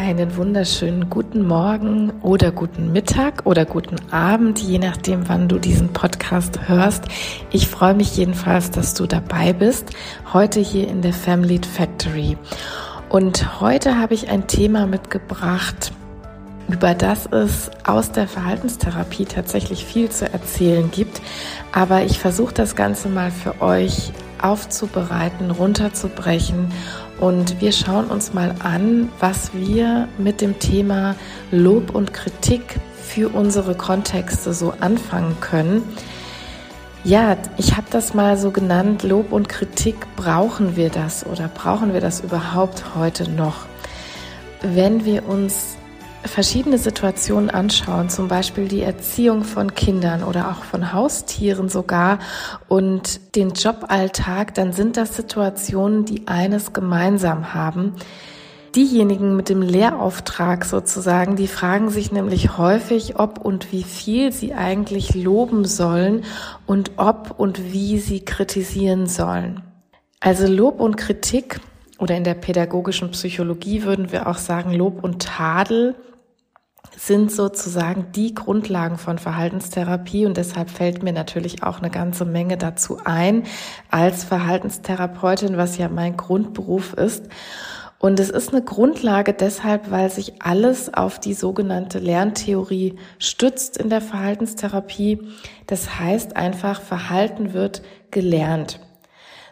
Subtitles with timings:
[0.00, 5.92] Einen wunderschönen guten Morgen oder guten Mittag oder guten Abend, je nachdem, wann du diesen
[5.92, 7.06] Podcast hörst.
[7.50, 9.90] Ich freue mich jedenfalls, dass du dabei bist,
[10.32, 12.38] heute hier in der Family Factory.
[13.08, 15.90] Und heute habe ich ein Thema mitgebracht,
[16.68, 21.20] über das es aus der Verhaltenstherapie tatsächlich viel zu erzählen gibt.
[21.72, 26.68] Aber ich versuche das Ganze mal für euch aufzubereiten, runterzubrechen
[27.20, 31.16] und wir schauen uns mal an, was wir mit dem Thema
[31.50, 35.82] Lob und Kritik für unsere Kontexte so anfangen können.
[37.04, 41.94] Ja, ich habe das mal so genannt, Lob und Kritik, brauchen wir das oder brauchen
[41.94, 43.66] wir das überhaupt heute noch?
[44.60, 45.77] Wenn wir uns
[46.24, 52.18] verschiedene Situationen anschauen, zum Beispiel die Erziehung von Kindern oder auch von Haustieren sogar
[52.68, 57.94] und den Joballtag, dann sind das Situationen, die eines gemeinsam haben.
[58.74, 64.54] Diejenigen mit dem Lehrauftrag sozusagen, die fragen sich nämlich häufig, ob und wie viel sie
[64.54, 66.24] eigentlich loben sollen
[66.66, 69.62] und ob und wie sie kritisieren sollen.
[70.20, 71.60] Also Lob und Kritik
[71.98, 75.94] oder in der pädagogischen Psychologie würden wir auch sagen, Lob und Tadel
[76.98, 82.56] sind sozusagen die Grundlagen von Verhaltenstherapie und deshalb fällt mir natürlich auch eine ganze Menge
[82.56, 83.44] dazu ein
[83.88, 87.28] als Verhaltenstherapeutin, was ja mein Grundberuf ist.
[88.00, 93.90] Und es ist eine Grundlage deshalb, weil sich alles auf die sogenannte Lerntheorie stützt in
[93.90, 95.20] der Verhaltenstherapie.
[95.66, 98.80] Das heißt einfach, Verhalten wird gelernt.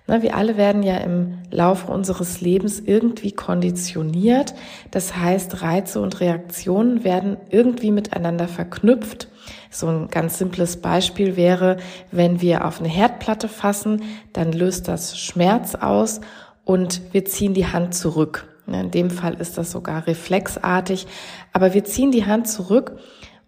[0.08, 4.54] Na, wir alle werden ja im Laufe unseres Lebens irgendwie konditioniert.
[4.92, 9.28] Das heißt, Reize und Reaktionen werden irgendwie miteinander verknüpft.
[9.70, 11.78] So ein ganz simples Beispiel wäre,
[12.12, 14.02] wenn wir auf eine Herdplatte fassen,
[14.32, 16.20] dann löst das Schmerz aus
[16.64, 18.48] und wir ziehen die Hand zurück.
[18.68, 21.06] In dem Fall ist das sogar reflexartig,
[21.52, 22.98] aber wir ziehen die Hand zurück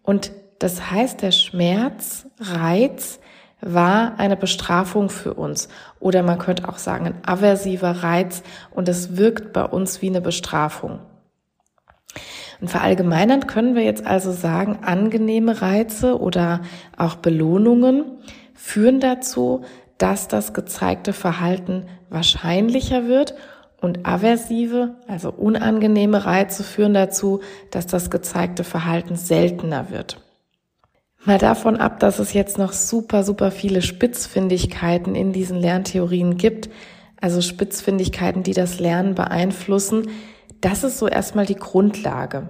[0.02, 3.20] und das heißt, der Schmerz, Reiz
[3.60, 5.68] war eine Bestrafung für uns.
[6.00, 10.20] Oder man könnte auch sagen, ein aversiver Reiz und es wirkt bei uns wie eine
[10.20, 11.00] Bestrafung.
[12.60, 16.60] Und verallgemeinern können wir jetzt also sagen, angenehme Reize oder
[16.96, 18.04] auch Belohnungen
[18.54, 19.64] führen dazu,
[19.98, 23.34] dass das gezeigte Verhalten wahrscheinlicher wird
[23.80, 27.40] und aversive, also unangenehme Reize führen dazu,
[27.70, 30.20] dass das gezeigte Verhalten seltener wird.
[31.28, 36.70] Mal davon ab, dass es jetzt noch super, super viele Spitzfindigkeiten in diesen Lerntheorien gibt,
[37.20, 40.08] also Spitzfindigkeiten, die das Lernen beeinflussen,
[40.62, 42.48] das ist so erstmal die Grundlage.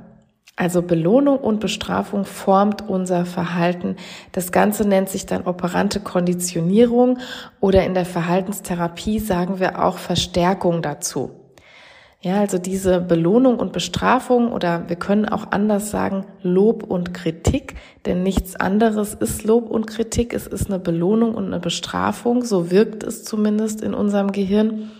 [0.54, 3.96] Also Belohnung und Bestrafung formt unser Verhalten.
[4.30, 7.18] Das Ganze nennt sich dann operante Konditionierung
[7.58, 11.32] oder in der Verhaltenstherapie sagen wir auch Verstärkung dazu.
[12.20, 17.76] Ja, also diese Belohnung und Bestrafung oder wir können auch anders sagen Lob und Kritik,
[18.06, 20.34] denn nichts anderes ist Lob und Kritik.
[20.34, 24.90] Es ist eine Belohnung und eine Bestrafung, so wirkt es zumindest in unserem Gehirn.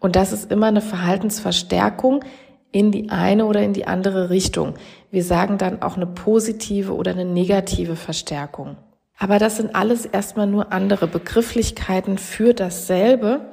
[0.00, 2.24] Und das ist immer eine Verhaltensverstärkung
[2.72, 4.74] in die eine oder in die andere Richtung.
[5.12, 8.76] Wir sagen dann auch eine positive oder eine negative Verstärkung.
[9.16, 13.52] Aber das sind alles erstmal nur andere Begrifflichkeiten für dasselbe.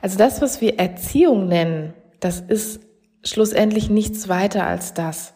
[0.00, 2.80] Also das, was wir Erziehung nennen, das ist
[3.24, 5.34] schlussendlich nichts weiter als das.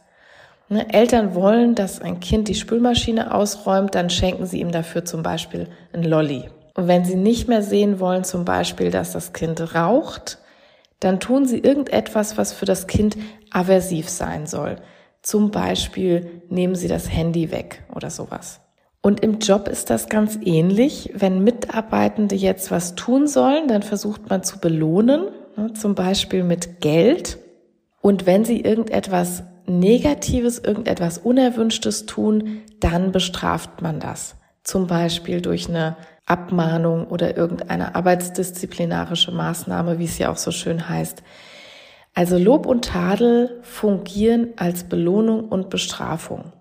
[0.69, 0.93] Ne?
[0.93, 5.69] Eltern wollen, dass ein Kind die Spülmaschine ausräumt, dann schenken sie ihm dafür zum Beispiel
[5.93, 6.49] ein Lolli.
[6.75, 10.39] Und wenn sie nicht mehr sehen wollen, zum Beispiel, dass das Kind raucht,
[11.01, 13.17] dann tun sie irgendetwas, was für das Kind
[13.51, 14.77] aversiv sein soll.
[15.23, 18.61] Zum Beispiel nehmen sie das Handy weg oder sowas.
[19.03, 21.11] Und im Job ist das ganz ähnlich.
[21.15, 25.33] Wenn Mitarbeitende jetzt was tun sollen, dann versucht man zu belohnen ne,
[25.75, 27.39] zum Beispiel mit Geld.
[28.01, 34.37] Und wenn sie irgendetwas Negatives, irgendetwas Unerwünschtes tun, dann bestraft man das.
[34.63, 35.97] Zum Beispiel durch eine
[36.27, 41.23] Abmahnung oder irgendeine arbeitsdisziplinarische Maßnahme, wie es ja auch so schön heißt.
[42.15, 46.53] Also Lob und Tadel fungieren als Belohnung und Bestrafung.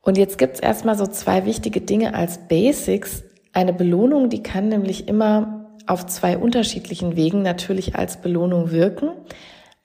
[0.00, 3.24] Und jetzt gibt's erstmal so zwei wichtige Dinge als Basics.
[3.52, 5.53] Eine Belohnung, die kann nämlich immer
[5.86, 9.10] auf zwei unterschiedlichen Wegen natürlich als Belohnung wirken.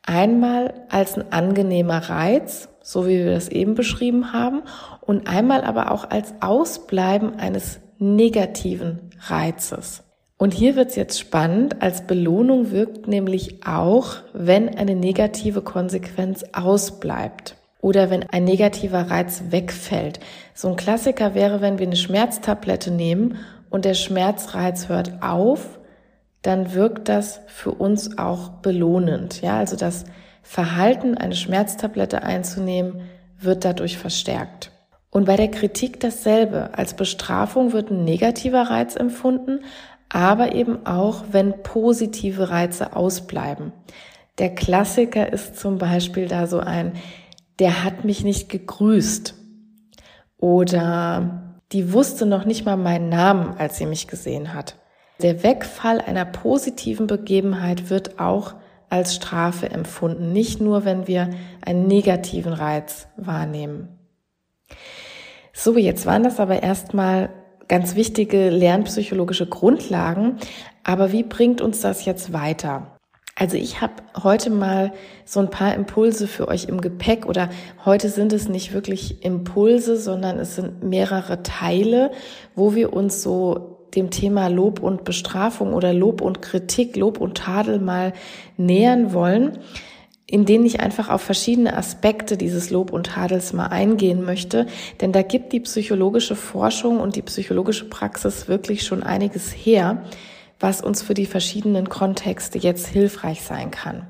[0.03, 4.63] Einmal als ein angenehmer Reiz, so wie wir das eben beschrieben haben,
[5.01, 10.03] und einmal aber auch als Ausbleiben eines negativen Reizes.
[10.37, 11.81] Und hier wird's jetzt spannend.
[11.81, 19.43] Als Belohnung wirkt nämlich auch, wenn eine negative Konsequenz ausbleibt oder wenn ein negativer Reiz
[19.49, 20.21] wegfällt.
[20.53, 23.37] So ein Klassiker wäre, wenn wir eine Schmerztablette nehmen
[23.69, 25.78] und der Schmerzreiz hört auf
[26.41, 29.41] dann wirkt das für uns auch belohnend.
[29.41, 30.05] Ja, also das
[30.41, 33.01] Verhalten, eine Schmerztablette einzunehmen,
[33.39, 34.71] wird dadurch verstärkt.
[35.11, 36.71] Und bei der Kritik dasselbe.
[36.73, 39.61] Als Bestrafung wird ein negativer Reiz empfunden,
[40.07, 43.73] aber eben auch, wenn positive Reize ausbleiben.
[44.37, 46.93] Der Klassiker ist zum Beispiel da so ein,
[47.59, 49.35] der hat mich nicht gegrüßt
[50.37, 54.78] oder die wusste noch nicht mal meinen Namen, als sie mich gesehen hat.
[55.21, 58.55] Der Wegfall einer positiven Begebenheit wird auch
[58.89, 61.29] als Strafe empfunden, nicht nur, wenn wir
[61.61, 63.89] einen negativen Reiz wahrnehmen.
[65.53, 67.29] So, jetzt waren das aber erstmal
[67.67, 70.37] ganz wichtige lernpsychologische Grundlagen.
[70.83, 72.97] Aber wie bringt uns das jetzt weiter?
[73.35, 74.91] Also ich habe heute mal
[75.23, 77.49] so ein paar Impulse für euch im Gepäck oder
[77.85, 82.11] heute sind es nicht wirklich Impulse, sondern es sind mehrere Teile,
[82.55, 87.37] wo wir uns so dem Thema Lob und Bestrafung oder Lob und Kritik, Lob und
[87.37, 88.13] Tadel mal
[88.57, 89.59] nähern wollen
[90.31, 94.67] in denen ich einfach auf verschiedene Aspekte dieses Lob und Tadels mal eingehen möchte,
[95.01, 100.03] denn da gibt die psychologische Forschung und die psychologische Praxis wirklich schon einiges her,
[100.59, 104.05] was uns für die verschiedenen Kontexte jetzt hilfreich sein kann.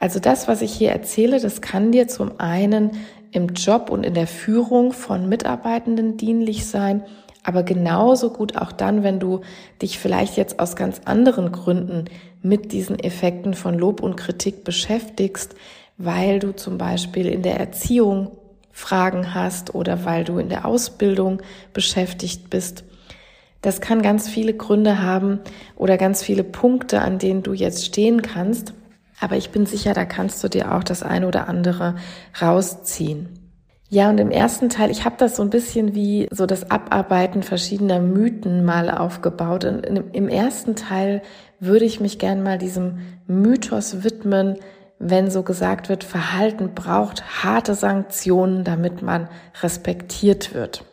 [0.00, 2.92] Also das, was ich hier erzähle, das kann dir zum einen
[3.32, 7.02] im Job und in der Führung von Mitarbeitenden dienlich sein,
[7.46, 9.42] aber genauso gut auch dann, wenn du
[9.80, 12.06] dich vielleicht jetzt aus ganz anderen Gründen
[12.42, 15.54] mit diesen Effekten von Lob und Kritik beschäftigst,
[15.96, 18.32] weil du zum Beispiel in der Erziehung
[18.72, 21.40] Fragen hast oder weil du in der Ausbildung
[21.72, 22.82] beschäftigt bist.
[23.62, 25.38] Das kann ganz viele Gründe haben
[25.76, 28.74] oder ganz viele Punkte, an denen du jetzt stehen kannst.
[29.20, 31.94] Aber ich bin sicher, da kannst du dir auch das eine oder andere
[32.42, 33.35] rausziehen.
[33.88, 37.44] Ja, und im ersten Teil, ich habe das so ein bisschen wie so das Abarbeiten
[37.44, 39.64] verschiedener Mythen mal aufgebaut.
[39.64, 41.22] Und im ersten Teil
[41.60, 44.56] würde ich mich gern mal diesem Mythos widmen,
[44.98, 49.28] wenn so gesagt wird, Verhalten braucht harte Sanktionen, damit man
[49.62, 50.84] respektiert wird.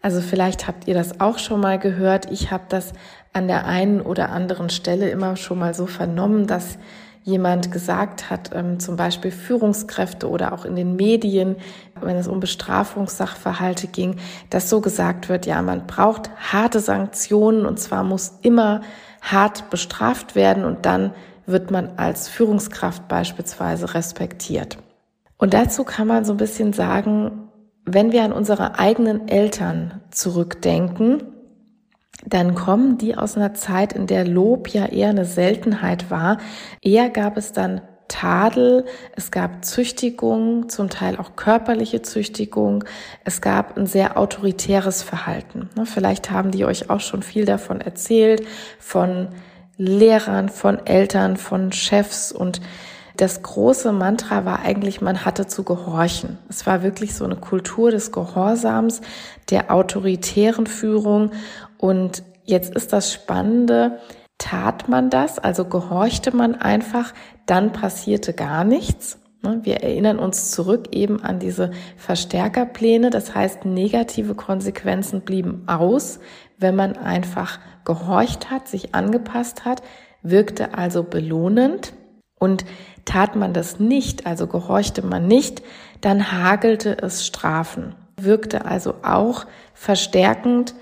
[0.00, 2.30] Also vielleicht habt ihr das auch schon mal gehört.
[2.30, 2.92] Ich habe das
[3.32, 6.78] an der einen oder anderen Stelle immer schon mal so vernommen, dass
[7.28, 11.56] jemand gesagt hat, ähm, zum Beispiel Führungskräfte oder auch in den Medien,
[12.00, 14.16] wenn es um Bestrafungssachverhalte ging,
[14.48, 18.80] dass so gesagt wird, ja, man braucht harte Sanktionen und zwar muss immer
[19.20, 21.12] hart bestraft werden und dann
[21.44, 24.78] wird man als Führungskraft beispielsweise respektiert.
[25.36, 27.50] Und dazu kann man so ein bisschen sagen,
[27.84, 31.22] wenn wir an unsere eigenen Eltern zurückdenken,
[32.24, 36.38] dann kommen die aus einer Zeit, in der Lob ja eher eine Seltenheit war.
[36.82, 42.84] Eher gab es dann Tadel, es gab Züchtigung, zum Teil auch körperliche Züchtigung,
[43.24, 45.68] es gab ein sehr autoritäres Verhalten.
[45.76, 48.46] Ne, vielleicht haben die euch auch schon viel davon erzählt,
[48.78, 49.28] von
[49.76, 52.60] Lehrern, von Eltern, von Chefs und
[53.18, 56.38] das große Mantra war eigentlich, man hatte zu gehorchen.
[56.48, 59.00] Es war wirklich so eine Kultur des Gehorsams,
[59.50, 61.32] der autoritären Führung.
[61.78, 64.00] Und jetzt ist das Spannende,
[64.36, 67.14] tat man das, also gehorchte man einfach,
[67.46, 69.18] dann passierte gar nichts.
[69.42, 73.10] Ne, wir erinnern uns zurück eben an diese Verstärkerpläne.
[73.10, 76.18] Das heißt, negative Konsequenzen blieben aus,
[76.58, 79.82] wenn man einfach gehorcht hat, sich angepasst hat,
[80.22, 81.92] wirkte also belohnend.
[82.40, 82.64] Und
[83.04, 85.62] tat man das nicht, also gehorchte man nicht,
[86.00, 90.74] dann hagelte es Strafen, wirkte also auch verstärkend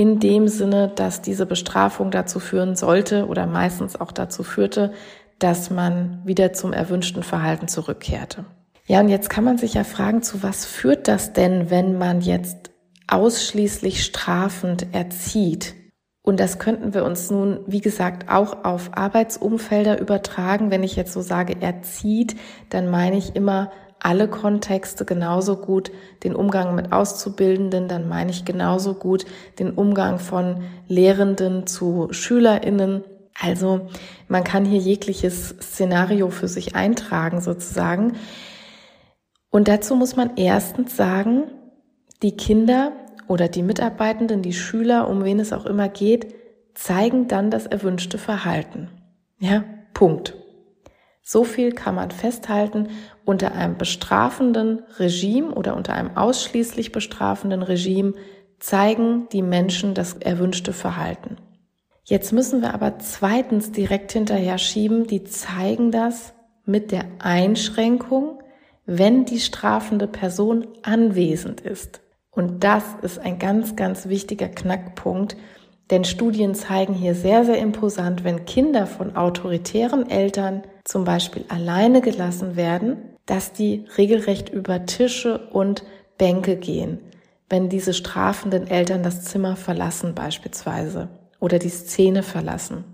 [0.00, 4.94] in dem Sinne, dass diese Bestrafung dazu führen sollte oder meistens auch dazu führte,
[5.38, 8.46] dass man wieder zum erwünschten Verhalten zurückkehrte.
[8.86, 12.22] Ja, und jetzt kann man sich ja fragen, zu was führt das denn, wenn man
[12.22, 12.70] jetzt
[13.08, 15.74] ausschließlich strafend erzieht?
[16.22, 20.70] Und das könnten wir uns nun, wie gesagt, auch auf Arbeitsumfelder übertragen.
[20.70, 22.36] Wenn ich jetzt so sage, erzieht,
[22.70, 25.92] dann meine ich immer alle Kontexte genauso gut
[26.24, 29.26] den Umgang mit Auszubildenden, dann meine ich genauso gut
[29.58, 33.04] den Umgang von Lehrenden zu Schülerinnen.
[33.38, 33.88] Also
[34.28, 38.14] man kann hier jegliches Szenario für sich eintragen sozusagen.
[39.50, 41.44] Und dazu muss man erstens sagen,
[42.22, 42.92] die Kinder
[43.28, 46.34] oder die Mitarbeitenden, die Schüler, um wen es auch immer geht,
[46.74, 48.88] zeigen dann das erwünschte Verhalten.
[49.38, 49.64] Ja,
[49.94, 50.34] Punkt.
[51.22, 52.88] So viel kann man festhalten.
[53.24, 58.14] Unter einem bestrafenden Regime oder unter einem ausschließlich bestrafenden Regime
[58.58, 61.36] zeigen die Menschen das erwünschte Verhalten.
[62.04, 66.34] Jetzt müssen wir aber zweitens direkt hinterher schieben, die zeigen das
[66.64, 68.42] mit der Einschränkung,
[68.84, 72.00] wenn die strafende Person anwesend ist.
[72.30, 75.36] Und das ist ein ganz, ganz wichtiger Knackpunkt,
[75.90, 82.00] Denn Studien zeigen hier sehr, sehr imposant, wenn Kinder von autoritären Eltern zum Beispiel alleine
[82.00, 85.84] gelassen werden, dass die regelrecht über Tische und
[86.18, 86.98] Bänke gehen,
[87.48, 91.08] wenn diese strafenden Eltern das Zimmer verlassen beispielsweise
[91.38, 92.84] oder die Szene verlassen.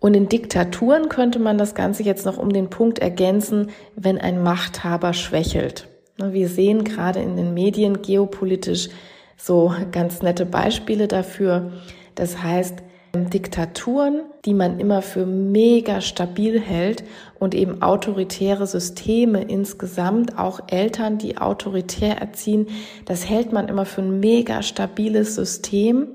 [0.00, 4.42] Und in Diktaturen könnte man das Ganze jetzt noch um den Punkt ergänzen, wenn ein
[4.42, 5.86] Machthaber schwächelt.
[6.18, 8.88] Wir sehen gerade in den Medien geopolitisch
[9.36, 11.70] so ganz nette Beispiele dafür.
[12.16, 12.82] Das heißt,
[13.14, 17.04] Diktaturen, die man immer für mega stabil hält
[17.38, 22.66] und eben autoritäre Systeme insgesamt, auch Eltern, die autoritär erziehen,
[23.04, 26.08] das hält man immer für ein mega stabiles System.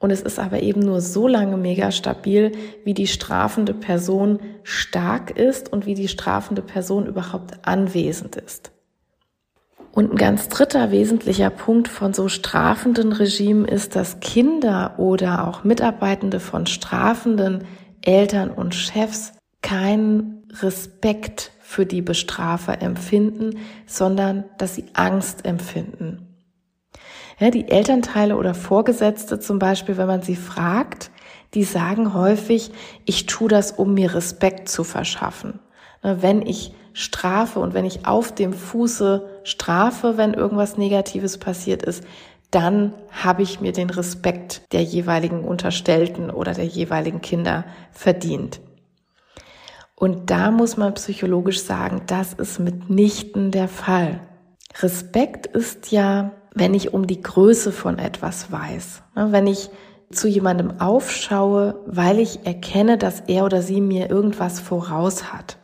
[0.00, 2.52] Und es ist aber eben nur so lange mega stabil,
[2.84, 8.70] wie die strafende Person stark ist und wie die strafende Person überhaupt anwesend ist.
[9.98, 15.64] Und ein ganz dritter wesentlicher Punkt von so strafenden Regimen ist, dass Kinder oder auch
[15.64, 17.64] Mitarbeitende von strafenden
[18.02, 26.28] Eltern und Chefs keinen Respekt für die Bestrafer empfinden, sondern dass sie Angst empfinden.
[27.40, 31.10] Ja, die Elternteile oder Vorgesetzte zum Beispiel, wenn man sie fragt,
[31.54, 32.70] die sagen häufig,
[33.04, 35.58] ich tue das, um mir Respekt zu verschaffen.
[36.02, 42.04] Wenn ich strafe und wenn ich auf dem Fuße strafe, wenn irgendwas Negatives passiert ist,
[42.50, 48.60] dann habe ich mir den Respekt der jeweiligen Unterstellten oder der jeweiligen Kinder verdient.
[49.94, 54.20] Und da muss man psychologisch sagen, das ist mitnichten der Fall.
[54.80, 59.70] Respekt ist ja, wenn ich um die Größe von etwas weiß, wenn ich
[60.10, 65.57] zu jemandem aufschaue, weil ich erkenne, dass er oder sie mir irgendwas voraus hat.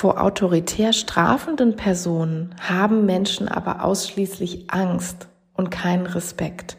[0.00, 6.78] Vor autoritär strafenden Personen haben Menschen aber ausschließlich Angst und keinen Respekt.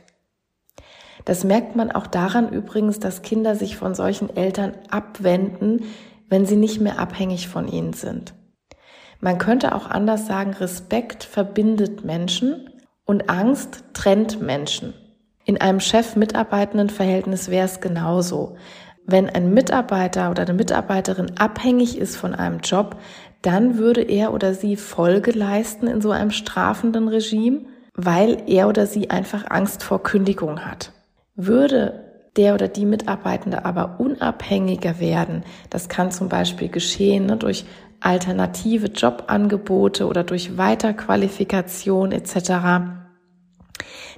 [1.24, 5.84] Das merkt man auch daran übrigens, dass Kinder sich von solchen Eltern abwenden,
[6.30, 8.34] wenn sie nicht mehr abhängig von ihnen sind.
[9.20, 12.72] Man könnte auch anders sagen, Respekt verbindet Menschen
[13.06, 14.96] und Angst trennt Menschen.
[15.46, 18.56] In einem Chef-Mitarbeitenden-Verhältnis wäre es genauso.
[19.06, 22.98] Wenn ein Mitarbeiter oder eine Mitarbeiterin abhängig ist von einem Job,
[23.42, 27.62] dann würde er oder sie Folge leisten in so einem strafenden Regime,
[27.96, 30.92] weil er oder sie einfach Angst vor Kündigung hat.
[31.36, 37.66] Würde der oder die Mitarbeitende aber unabhängiger werden, das kann zum Beispiel geschehen ne, durch
[38.00, 42.52] alternative Jobangebote oder durch Weiterqualifikation etc.,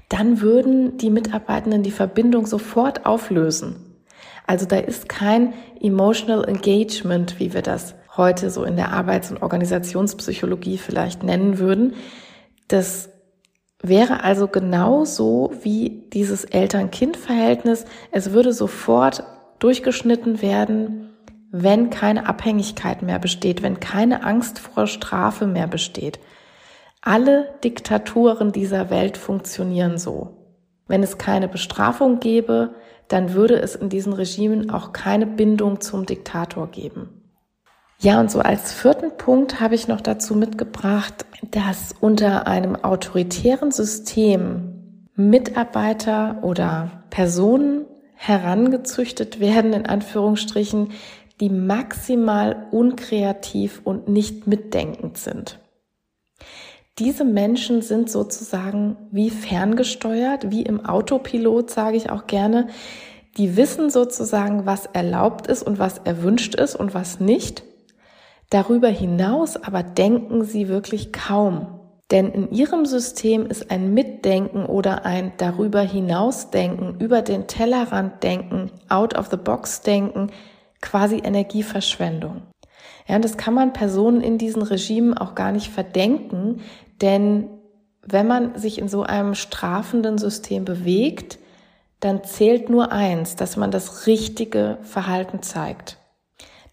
[0.09, 3.92] dann würden die Mitarbeitenden die Verbindung sofort auflösen.
[4.45, 9.41] Also da ist kein emotional engagement, wie wir das heute so in der Arbeits- und
[9.41, 11.95] Organisationspsychologie vielleicht nennen würden.
[12.67, 13.09] Das
[13.81, 17.85] wäre also genauso wie dieses Eltern-Kind-Verhältnis.
[18.11, 19.23] Es würde sofort
[19.59, 21.09] durchgeschnitten werden,
[21.51, 26.19] wenn keine Abhängigkeit mehr besteht, wenn keine Angst vor Strafe mehr besteht.
[27.01, 30.37] Alle Diktaturen dieser Welt funktionieren so.
[30.87, 32.75] Wenn es keine Bestrafung gäbe,
[33.13, 37.09] dann würde es in diesen Regimen auch keine Bindung zum Diktator geben.
[37.99, 43.71] Ja, und so als vierten Punkt habe ich noch dazu mitgebracht, dass unter einem autoritären
[43.71, 50.89] System Mitarbeiter oder Personen herangezüchtet werden, in Anführungsstrichen,
[51.39, 55.59] die maximal unkreativ und nicht mitdenkend sind.
[56.99, 62.67] Diese Menschen sind sozusagen wie ferngesteuert, wie im Autopilot, sage ich auch gerne.
[63.37, 67.63] Die wissen sozusagen, was erlaubt ist und was erwünscht ist und was nicht.
[68.51, 71.79] Darüber hinaus aber denken sie wirklich kaum.
[72.11, 78.69] Denn in ihrem System ist ein Mitdenken oder ein darüber hinausdenken, über den Tellerrand denken,
[78.87, 80.29] out of the box denken,
[80.79, 82.43] quasi Energieverschwendung.
[83.07, 86.61] Ja, und das kann man Personen in diesen Regimen auch gar nicht verdenken,
[87.01, 87.49] denn
[88.05, 91.39] wenn man sich in so einem strafenden System bewegt,
[91.99, 95.97] dann zählt nur eins, dass man das richtige Verhalten zeigt.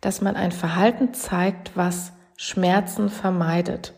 [0.01, 3.93] Dass man ein Verhalten zeigt, was Schmerzen vermeidet.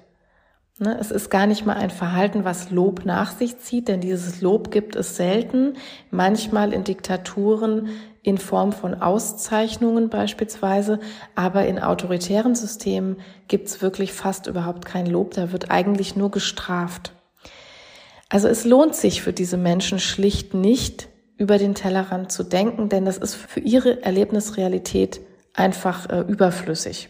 [0.79, 4.41] Ne, es ist gar nicht mal ein Verhalten, was Lob nach sich zieht, denn dieses
[4.41, 5.75] Lob gibt es selten.
[6.11, 7.89] Manchmal in Diktaturen
[8.23, 11.01] in Form von Auszeichnungen beispielsweise,
[11.35, 13.17] aber in autoritären Systemen
[13.49, 17.13] gibt es wirklich fast überhaupt kein Lob, da wird eigentlich nur gestraft.
[18.29, 23.05] Also es lohnt sich für diese Menschen schlicht nicht, über den Tellerrand zu denken, denn
[23.05, 25.21] das ist für ihre Erlebnisrealität
[25.55, 27.09] einfach äh, überflüssig.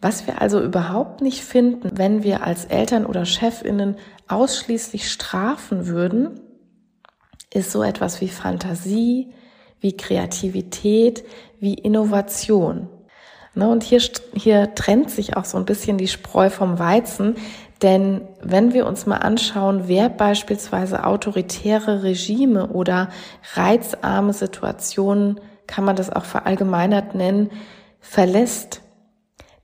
[0.00, 3.96] Was wir also überhaupt nicht finden, wenn wir als Eltern oder Chefinnen
[4.28, 6.40] ausschließlich strafen würden,
[7.54, 9.32] ist so etwas wie Fantasie,
[9.82, 11.24] wie Kreativität,
[11.60, 12.88] wie Innovation.
[13.54, 14.00] Ne, und hier,
[14.34, 17.34] hier trennt sich auch so ein bisschen die Spreu vom Weizen,
[17.82, 23.10] denn wenn wir uns mal anschauen, wer beispielsweise autoritäre Regime oder
[23.54, 27.50] reizarme Situationen, kann man das auch verallgemeinert nennen,
[28.00, 28.80] verlässt,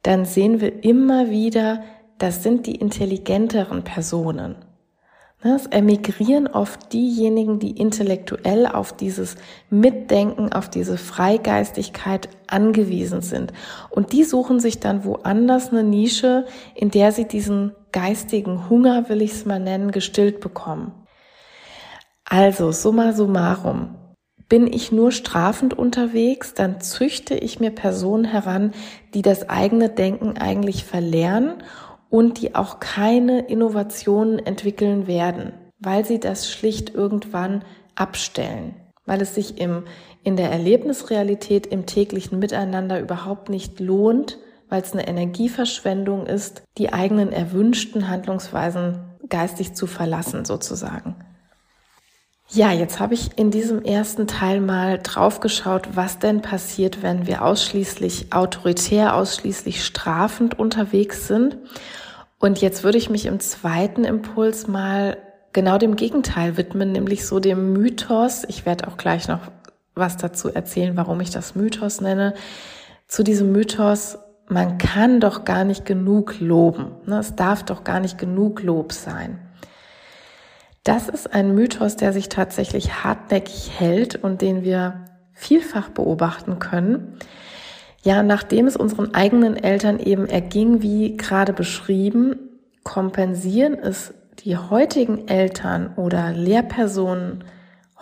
[0.03, 1.83] dann sehen wir immer wieder,
[2.19, 4.57] das sind die intelligenteren Personen.
[5.45, 9.37] Ne, es emigrieren oft diejenigen, die intellektuell auf dieses
[9.71, 13.53] Mitdenken, auf diese Freigeistigkeit angewiesen sind.
[13.89, 19.23] Und die suchen sich dann woanders eine Nische, in der sie diesen geistigen Hunger, will
[19.23, 20.93] ich es mal nennen, gestillt bekommen.
[22.25, 23.95] Also, summa summarum.
[24.49, 28.73] Bin ich nur strafend unterwegs, dann züchte ich mir Personen heran,
[29.15, 31.63] die das eigene Denken eigentlich verlernen
[32.11, 38.75] und die auch keine Innovationen entwickeln werden, weil sie das schlicht irgendwann abstellen,
[39.07, 39.85] weil es sich im,
[40.23, 44.39] in der Erlebnisrealität im täglichen Miteinander überhaupt nicht lohnt,
[44.69, 51.17] weil es eine Energieverschwendung ist, die eigenen erwünschten Handlungsweisen geistig zu verlassen sozusagen.
[52.51, 57.45] Ja, jetzt habe ich in diesem ersten Teil mal draufgeschaut, was denn passiert, wenn wir
[57.45, 61.59] ausschließlich autoritär, ausschließlich strafend unterwegs sind.
[62.39, 65.19] Und jetzt würde ich mich im zweiten Impuls mal
[65.53, 68.45] genau dem Gegenteil widmen, nämlich so dem Mythos.
[68.49, 69.41] Ich werde auch gleich noch
[69.95, 72.33] was dazu erzählen, warum ich das Mythos nenne.
[73.09, 74.17] Zu diesem Mythos,
[74.49, 76.93] man kann doch gar nicht genug loben.
[77.05, 77.19] Ne?
[77.19, 79.39] Es darf doch gar nicht genug Lob sein.
[80.89, 85.05] Das ist ein Mythos, der sich tatsächlich hartnäckig hält und den wir
[85.35, 87.19] vielfach beobachten können.
[88.01, 92.37] Ja, nachdem es unseren eigenen Eltern eben erging, wie gerade beschrieben,
[92.85, 97.45] kompensieren es die heutigen Eltern oder Lehrpersonen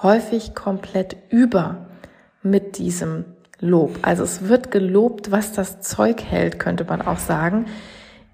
[0.00, 1.88] häufig komplett über
[2.44, 3.24] mit diesem
[3.58, 3.98] Lob.
[4.02, 7.66] Also es wird gelobt, was das Zeug hält, könnte man auch sagen.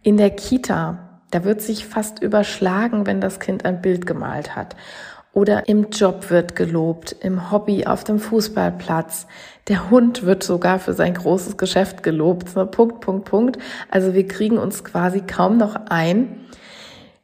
[0.03, 4.77] In der Kita da wird sich fast überschlagen, wenn das Kind ein Bild gemalt hat.
[5.33, 9.27] Oder im Job wird gelobt, im Hobby auf dem Fußballplatz.
[9.68, 12.53] Der Hund wird sogar für sein großes Geschäft gelobt.
[12.73, 13.59] Punkt, Punkt, Punkt.
[13.90, 16.40] Also wir kriegen uns quasi kaum noch ein.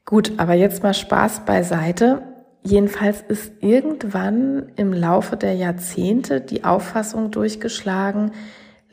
[0.07, 2.23] Gut, aber jetzt mal Spaß beiseite.
[2.63, 8.33] Jedenfalls ist irgendwann im Laufe der Jahrzehnte die Auffassung durchgeschlagen,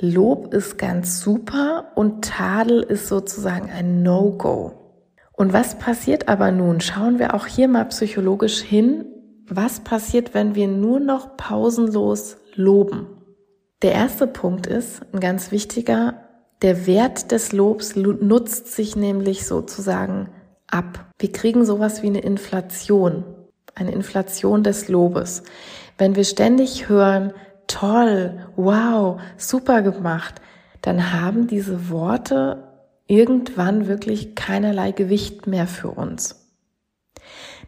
[0.01, 4.84] Lob ist ganz super und Tadel ist sozusagen ein No-Go.
[5.35, 6.79] Und was passiert aber nun?
[6.79, 9.05] Schauen wir auch hier mal psychologisch hin.
[9.47, 13.07] Was passiert, wenn wir nur noch pausenlos loben?
[13.81, 16.15] Der erste Punkt ist, ein ganz wichtiger,
[16.61, 20.29] der Wert des Lobs nutzt sich nämlich sozusagen
[20.67, 21.05] ab.
[21.19, 23.25] Wir kriegen sowas wie eine Inflation,
[23.75, 25.43] eine Inflation des Lobes.
[25.97, 27.33] Wenn wir ständig hören,
[27.67, 30.35] toll, wow, super gemacht,
[30.81, 32.74] dann haben diese Worte
[33.07, 36.45] irgendwann wirklich keinerlei Gewicht mehr für uns.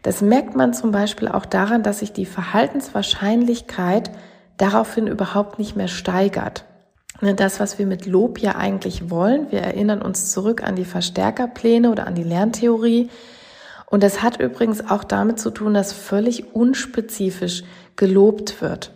[0.02, 4.10] Das merkt man zum Beispiel auch daran, dass sich die Verhaltenswahrscheinlichkeit
[4.56, 6.64] daraufhin überhaupt nicht mehr steigert.
[7.20, 10.84] Ne, das, was wir mit Lob ja eigentlich wollen, wir erinnern uns zurück an die
[10.84, 13.10] Verstärkerpläne oder an die Lerntheorie.
[13.86, 17.64] Und das hat übrigens auch damit zu tun, dass völlig unspezifisch
[17.96, 18.92] gelobt wird.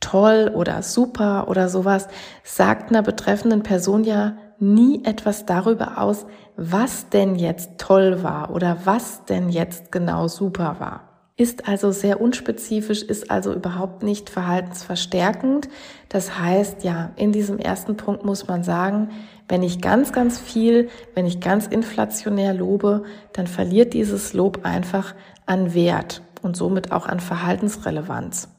[0.00, 2.08] Toll oder super oder sowas
[2.44, 8.78] sagt einer betreffenden Person ja nie etwas darüber aus, was denn jetzt toll war oder
[8.84, 11.14] was denn jetzt genau super war.
[11.36, 15.68] Ist also sehr unspezifisch, ist also überhaupt nicht verhaltensverstärkend.
[16.08, 19.10] Das heißt, ja, in diesem ersten Punkt muss man sagen,
[19.48, 25.14] wenn ich ganz, ganz viel, wenn ich ganz inflationär lobe, dann verliert dieses Lob einfach
[25.44, 28.53] an Wert und somit auch an Verhaltensrelevanz.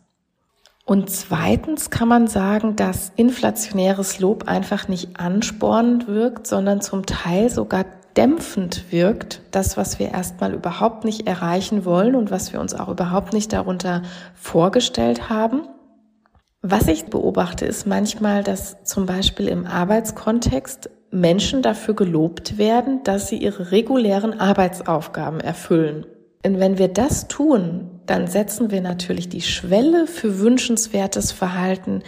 [0.85, 7.49] Und zweitens kann man sagen, dass inflationäres Lob einfach nicht anspornend wirkt, sondern zum Teil
[7.49, 9.41] sogar dämpfend wirkt.
[9.49, 13.51] Das, was wir erstmal überhaupt nicht erreichen wollen und was wir uns auch überhaupt nicht
[13.51, 14.03] darunter
[14.35, 15.63] vorgestellt haben.
[16.61, 23.27] Was ich beobachte, ist manchmal, dass zum Beispiel im Arbeitskontext Menschen dafür gelobt werden, dass
[23.27, 26.05] sie ihre regulären Arbeitsaufgaben erfüllen.
[26.45, 32.03] Und wenn wir das tun, dann setzen wir natürlich die Schwelle für wünschenswertes Verhalten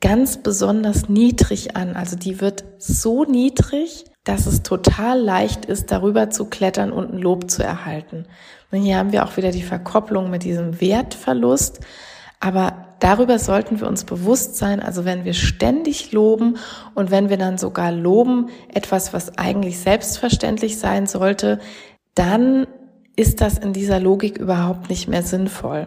[0.00, 1.94] ganz besonders niedrig an.
[1.94, 7.18] Also die wird so niedrig, dass es total leicht ist, darüber zu klettern und ein
[7.18, 8.26] Lob zu erhalten.
[8.70, 11.80] Und hier haben wir auch wieder die Verkopplung mit diesem Wertverlust.
[12.40, 14.80] Aber darüber sollten wir uns bewusst sein.
[14.80, 16.56] Also wenn wir ständig loben
[16.94, 21.60] und wenn wir dann sogar loben, etwas, was eigentlich selbstverständlich sein sollte,
[22.14, 22.66] dann
[23.16, 25.86] ist das in dieser Logik überhaupt nicht mehr sinnvoll.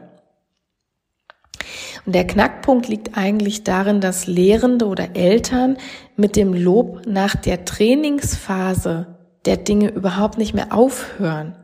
[2.05, 5.77] Und der Knackpunkt liegt eigentlich darin, dass Lehrende oder Eltern
[6.15, 9.07] mit dem Lob nach der Trainingsphase
[9.45, 11.55] der Dinge überhaupt nicht mehr aufhören.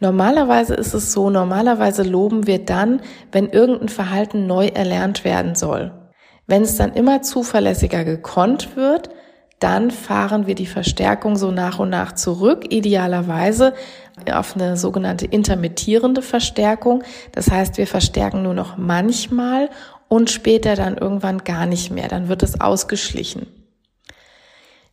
[0.00, 3.00] Normalerweise ist es so, normalerweise loben wir dann,
[3.32, 5.92] wenn irgendein Verhalten neu erlernt werden soll.
[6.46, 9.10] Wenn es dann immer zuverlässiger gekonnt wird,
[9.58, 13.74] dann fahren wir die Verstärkung so nach und nach zurück, idealerweise
[14.32, 17.02] auf eine sogenannte intermittierende Verstärkung.
[17.32, 19.70] Das heißt, wir verstärken nur noch manchmal
[20.08, 22.08] und später dann irgendwann gar nicht mehr.
[22.08, 23.46] Dann wird es ausgeschlichen.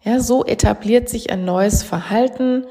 [0.04, 2.66] Ja, so etabliert sich ein neues Verhalten.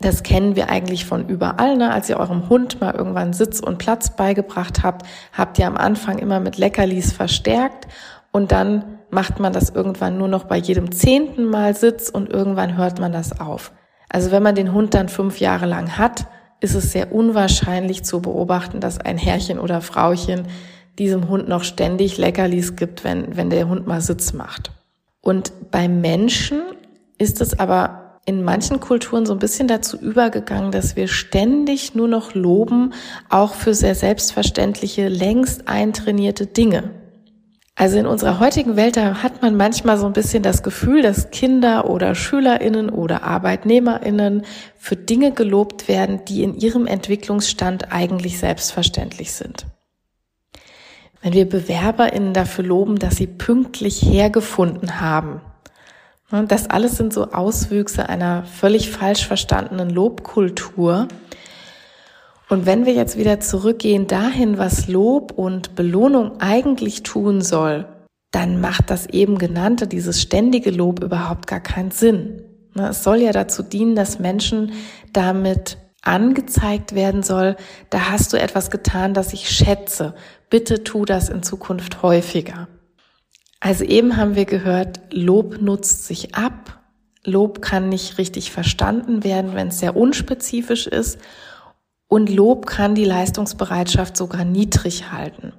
[0.00, 1.76] Das kennen wir eigentlich von überall.
[1.76, 1.92] Ne?
[1.92, 6.18] Als ihr eurem Hund mal irgendwann Sitz und Platz beigebracht habt, habt ihr am Anfang
[6.18, 7.88] immer mit Leckerlis verstärkt
[8.32, 12.76] und dann macht man das irgendwann nur noch bei jedem zehnten Mal Sitz und irgendwann
[12.76, 13.72] hört man das auf.
[14.08, 16.26] Also wenn man den Hund dann fünf Jahre lang hat,
[16.60, 20.46] ist es sehr unwahrscheinlich zu beobachten, dass ein Herrchen oder Frauchen
[20.98, 24.72] diesem Hund noch ständig Leckerlis gibt, wenn, wenn der Hund mal Sitz macht.
[25.20, 26.62] Und beim Menschen
[27.18, 32.08] ist es aber in manchen Kulturen so ein bisschen dazu übergegangen, dass wir ständig nur
[32.08, 32.92] noch loben,
[33.30, 36.90] auch für sehr selbstverständliche, längst eintrainierte Dinge.
[37.78, 41.30] Also in unserer heutigen Welt, da hat man manchmal so ein bisschen das Gefühl, dass
[41.30, 44.44] Kinder oder Schülerinnen oder Arbeitnehmerinnen
[44.76, 49.66] für Dinge gelobt werden, die in ihrem Entwicklungsstand eigentlich selbstverständlich sind.
[51.22, 55.40] Wenn wir Bewerberinnen dafür loben, dass sie pünktlich hergefunden haben,
[56.32, 61.06] ne, das alles sind so Auswüchse einer völlig falsch verstandenen Lobkultur,
[62.48, 67.86] und wenn wir jetzt wieder zurückgehen dahin, was Lob und Belohnung eigentlich tun soll,
[68.30, 72.42] dann macht das eben genannte, dieses ständige Lob überhaupt gar keinen Sinn.
[72.74, 74.72] Ne, es soll ja dazu dienen, dass Menschen
[75.12, 77.56] damit angezeigt werden soll,
[77.90, 80.14] da hast du etwas getan, das ich schätze.
[80.48, 82.68] Bitte tu das in Zukunft häufiger.
[83.60, 86.80] Also eben haben wir gehört, Lob nutzt sich ab.
[87.24, 91.18] Lob kann nicht richtig verstanden werden, wenn es sehr unspezifisch ist.
[92.08, 95.52] Und Lob kann die Leistungsbereitschaft sogar niedrig halten.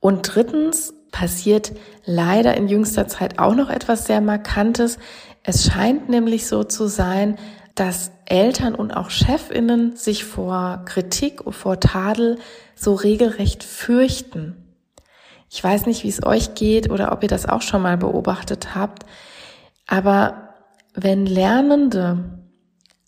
[0.00, 1.72] Und drittens passiert
[2.04, 4.98] leider in jüngster Zeit auch noch etwas sehr Markantes.
[5.44, 7.38] Es scheint nämlich so zu sein,
[7.76, 12.38] dass Eltern und auch Chefinnen sich vor Kritik und vor Tadel
[12.74, 14.56] so regelrecht fürchten.
[15.48, 18.74] Ich weiß nicht, wie es euch geht oder ob ihr das auch schon mal beobachtet
[18.74, 19.04] habt,
[19.86, 20.54] aber
[20.94, 22.41] wenn Lernende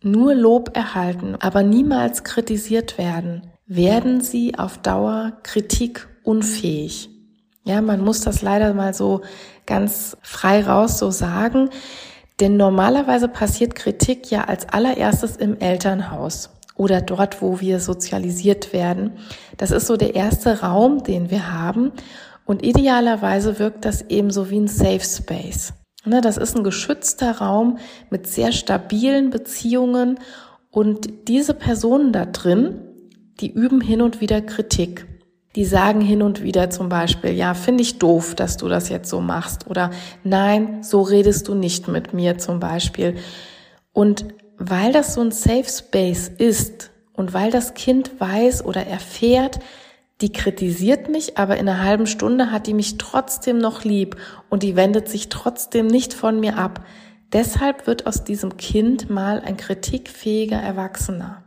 [0.04, 7.10] nur Lob erhalten, aber niemals kritisiert werden, werden sie auf Dauer kritikunfähig.
[7.64, 9.22] Ja, man muss das leider mal so
[9.66, 11.70] ganz frei raus so sagen,
[12.40, 19.12] denn normalerweise passiert Kritik ja als allererstes im Elternhaus oder dort, wo wir sozialisiert werden.
[19.56, 21.92] Das ist so der erste Raum, den wir haben
[22.44, 25.72] und idealerweise wirkt das eben so wie ein Safe Space.
[26.06, 27.78] Ne, das ist ein geschützter Raum
[28.10, 30.18] mit sehr stabilen Beziehungen
[30.70, 32.80] und diese Personen da drin,
[33.40, 35.06] die üben hin und wieder Kritik.
[35.56, 39.08] Die sagen hin und wieder zum Beispiel, ja, finde ich doof, dass du das jetzt
[39.08, 39.92] so machst oder
[40.24, 43.14] nein, so redest du nicht mit mir zum Beispiel.
[43.92, 44.26] Und
[44.58, 49.60] weil das so ein Safe Space ist und weil das Kind weiß oder erfährt,
[50.20, 54.16] die kritisiert mich, aber in einer halben Stunde hat die mich trotzdem noch lieb
[54.48, 56.84] und die wendet sich trotzdem nicht von mir ab.
[57.32, 61.42] Deshalb wird aus diesem Kind mal ein kritikfähiger Erwachsener.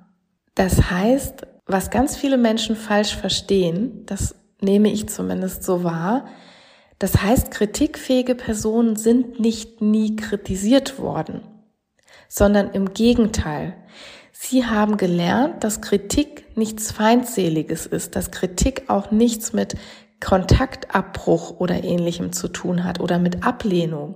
[0.54, 6.26] Das heißt, was ganz viele Menschen falsch verstehen, das nehme ich zumindest so wahr,
[7.00, 11.42] das heißt, kritikfähige Personen sind nicht nie kritisiert worden,
[12.28, 13.76] sondern im Gegenteil.
[14.40, 19.76] Sie haben gelernt, dass Kritik nichts Feindseliges ist, dass Kritik auch nichts mit
[20.24, 24.16] Kontaktabbruch oder ähnlichem zu tun hat oder mit Ablehnung.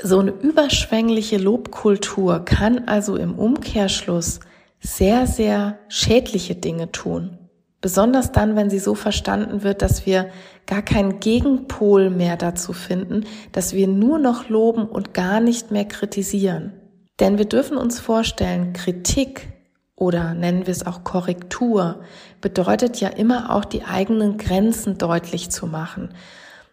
[0.00, 4.40] So eine überschwängliche Lobkultur kann also im Umkehrschluss
[4.78, 7.38] sehr, sehr schädliche Dinge tun.
[7.80, 10.28] Besonders dann, wenn sie so verstanden wird, dass wir
[10.66, 15.86] gar keinen Gegenpol mehr dazu finden, dass wir nur noch loben und gar nicht mehr
[15.86, 16.74] kritisieren.
[17.20, 19.48] Denn wir dürfen uns vorstellen, Kritik
[19.94, 22.00] oder nennen wir es auch Korrektur
[22.40, 26.14] bedeutet ja immer auch die eigenen Grenzen deutlich zu machen.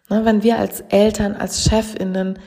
[0.08, 2.38] Ne, wenn wir als Eltern, als Chefinnen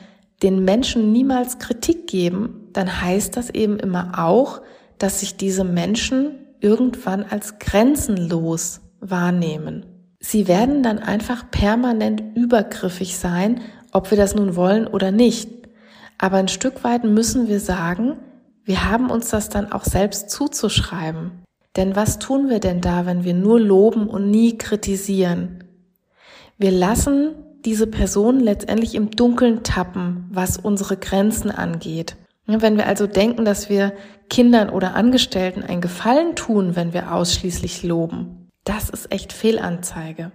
[0.42, 4.60] den Menschen niemals Kritik geben, dann heißt das eben immer auch,
[4.98, 9.86] dass sich diese Menschen irgendwann als grenzenlos wahrnehmen.
[10.18, 13.60] Sie werden dann einfach permanent übergriffig sein,
[13.92, 15.61] ob wir das nun wollen oder nicht.
[16.22, 18.16] Aber ein Stück weit müssen wir sagen,
[18.64, 21.42] wir haben uns das dann auch selbst zuzuschreiben.
[21.74, 25.64] Denn was tun wir denn da, wenn wir nur loben und nie kritisieren?
[26.58, 32.14] Wir lassen diese Person letztendlich im Dunkeln tappen, was unsere Grenzen angeht.
[32.46, 33.92] Wenn wir also denken, dass wir
[34.30, 40.30] Kindern oder Angestellten einen Gefallen tun, wenn wir ausschließlich loben, das ist echt Fehlanzeige.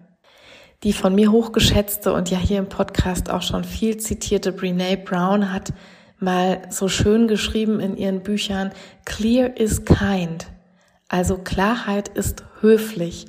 [0.84, 5.52] Die von mir hochgeschätzte und ja hier im Podcast auch schon viel zitierte Brene Brown
[5.52, 5.74] hat
[6.20, 8.72] mal so schön geschrieben in ihren Büchern,
[9.04, 10.48] Clear is kind.
[11.08, 13.26] Also Klarheit ist höflich.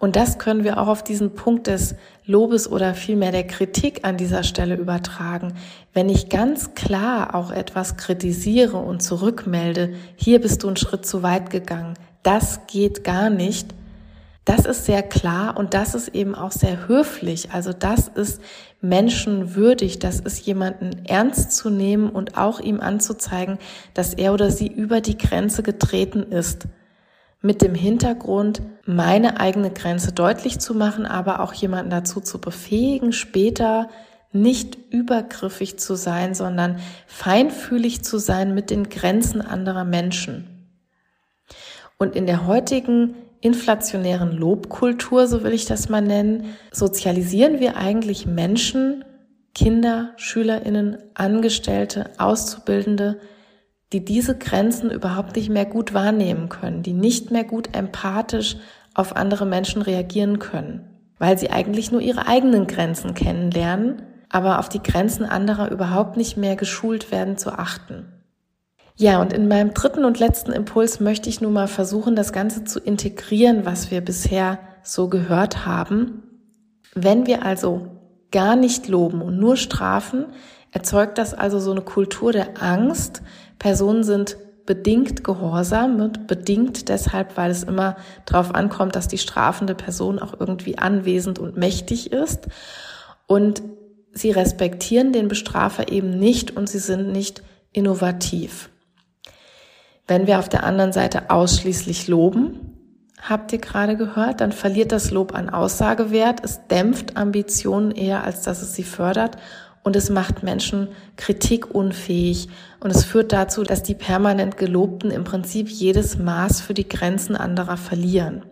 [0.00, 4.16] Und das können wir auch auf diesen Punkt des Lobes oder vielmehr der Kritik an
[4.16, 5.54] dieser Stelle übertragen.
[5.92, 11.22] Wenn ich ganz klar auch etwas kritisiere und zurückmelde, hier bist du einen Schritt zu
[11.22, 13.74] weit gegangen, das geht gar nicht,
[14.50, 17.52] das ist sehr klar und das ist eben auch sehr höflich.
[17.52, 18.42] Also das ist
[18.80, 23.58] menschenwürdig, das ist jemanden ernst zu nehmen und auch ihm anzuzeigen,
[23.94, 26.66] dass er oder sie über die Grenze getreten ist
[27.40, 33.12] mit dem Hintergrund, meine eigene Grenze deutlich zu machen, aber auch jemanden dazu zu befähigen,
[33.12, 33.88] später
[34.32, 40.66] nicht übergriffig zu sein, sondern feinfühlig zu sein mit den Grenzen anderer Menschen.
[41.98, 48.26] Und in der heutigen inflationären Lobkultur, so will ich das mal nennen, sozialisieren wir eigentlich
[48.26, 49.04] Menschen,
[49.54, 53.18] Kinder, Schülerinnen, Angestellte, Auszubildende
[53.92, 58.56] die diese Grenzen überhaupt nicht mehr gut wahrnehmen können, die nicht mehr gut empathisch
[58.94, 64.68] auf andere Menschen reagieren können, weil sie eigentlich nur ihre eigenen Grenzen kennenlernen, aber auf
[64.68, 68.06] die Grenzen anderer überhaupt nicht mehr geschult werden zu achten.
[68.96, 72.64] Ja, und in meinem dritten und letzten Impuls möchte ich nun mal versuchen, das Ganze
[72.64, 76.22] zu integrieren, was wir bisher so gehört haben.
[76.94, 77.86] Wenn wir also
[78.30, 80.26] gar nicht loben und nur strafen,
[80.72, 83.22] erzeugt das also so eine Kultur der Angst,
[83.58, 89.74] Personen sind bedingt gehorsam, wird bedingt deshalb, weil es immer darauf ankommt, dass die strafende
[89.74, 92.46] Person auch irgendwie anwesend und mächtig ist.
[93.26, 93.62] Und
[94.12, 98.70] sie respektieren den Bestrafer eben nicht und sie sind nicht innovativ.
[100.10, 102.58] Wenn wir auf der anderen Seite ausschließlich loben,
[103.22, 108.42] habt ihr gerade gehört, dann verliert das Lob an Aussagewert, es dämpft Ambitionen eher, als
[108.42, 109.36] dass es sie fördert
[109.84, 112.48] und es macht Menschen kritikunfähig
[112.80, 117.36] und es führt dazu, dass die permanent Gelobten im Prinzip jedes Maß für die Grenzen
[117.36, 118.42] anderer verlieren.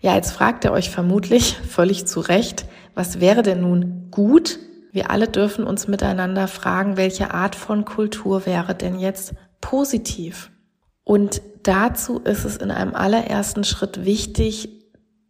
[0.00, 4.60] Ja, jetzt fragt ihr euch vermutlich völlig zu Recht, was wäre denn nun gut?
[4.92, 9.34] Wir alle dürfen uns miteinander fragen, welche Art von Kultur wäre denn jetzt
[9.64, 10.50] positiv?
[11.04, 14.68] Und dazu ist es in einem allerersten Schritt wichtig,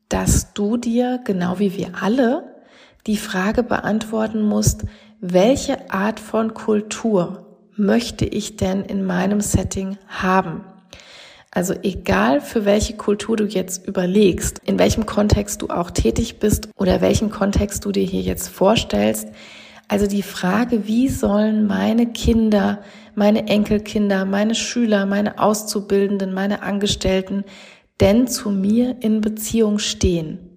[0.08, 2.56] dass du dir, genau wie wir alle,
[3.06, 4.84] die Frage beantworten musst,
[5.20, 10.64] welche Art von Kultur möchte ich denn in meinem Setting haben?
[11.52, 16.68] Also egal für welche Kultur du jetzt überlegst, in welchem Kontext du auch tätig bist
[16.76, 19.28] oder welchen Kontext du dir hier jetzt vorstellst,
[19.86, 22.80] also die Frage, wie sollen meine Kinder,
[23.16, 27.44] meine Enkelkinder, meine Schüler, meine Auszubildenden, meine Angestellten
[28.00, 30.50] denn zu mir in Beziehung stehen?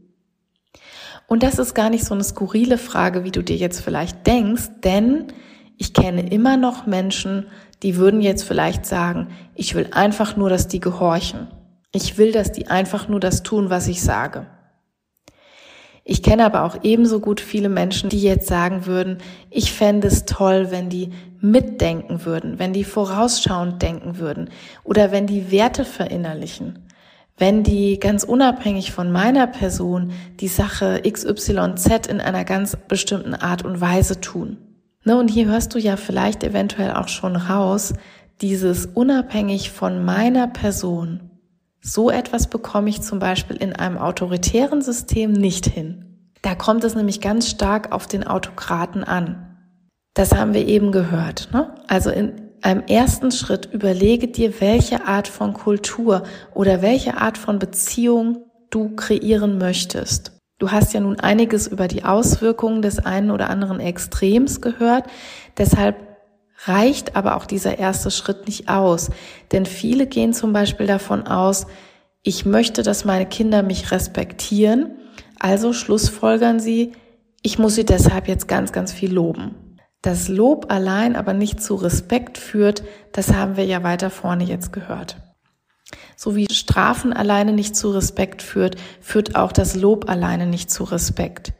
[1.28, 4.70] Und das ist gar nicht so eine skurrile Frage, wie du dir jetzt vielleicht denkst,
[4.84, 5.28] denn
[5.78, 7.48] ich kenne immer noch Menschen,
[7.84, 11.48] die würden jetzt vielleicht sagen, ich will einfach nur, dass die gehorchen.
[11.92, 14.48] Ich will, dass die einfach nur das tun, was ich sage.
[16.10, 19.18] Ich kenne aber auch ebenso gut viele Menschen, die jetzt sagen würden,
[19.50, 24.50] ich fände es toll, wenn die mitdenken würden, wenn die vorausschauend denken würden
[24.86, 26.88] oder wenn die Werte verinnerlichen
[27.38, 33.64] wenn die ganz unabhängig von meiner Person die Sache XYZ in einer ganz bestimmten Art
[33.64, 34.58] und Weise tun.
[35.04, 37.94] Ne, und hier hörst du ja vielleicht eventuell auch schon raus,
[38.42, 41.27] dieses unabhängig von meiner Person.
[41.82, 46.32] So etwas bekomme ich zum Beispiel in einem autoritären System nicht hin.
[46.42, 49.58] Da kommt es nämlich ganz stark auf den Autokraten an.
[50.14, 51.50] Das haben wir eben gehört.
[51.54, 51.74] Ne?
[51.88, 57.60] Also in, einem ersten Schritt überlege dir, welche Art von Kultur oder welche Art von
[57.60, 60.34] Beziehung du kreieren möchtest.
[60.60, 65.06] Du hast ja nun einiges über die Auswirkungen des einen oder anderen Extrems gehört.
[65.58, 66.07] Deshalb
[66.66, 69.10] reicht aber auch dieser erste Schritt nicht aus.
[69.52, 71.68] Denn viele gehen zum Beispiel davon aus,
[72.24, 74.98] ich möchte, dass meine Kinder mich respektieren.
[75.40, 76.94] Also schlussfolgern sie,
[77.42, 79.78] ich muss sie deshalb jetzt ganz, ganz viel loben.
[80.02, 84.74] Das Lob allein aber nicht zu Respekt führt, das haben wir ja weiter vorne jetzt
[84.74, 85.18] gehört.
[86.16, 90.84] So wie Strafen alleine nicht zu Respekt führt, führt auch das Lob alleine nicht zu
[90.84, 91.54] Respekt.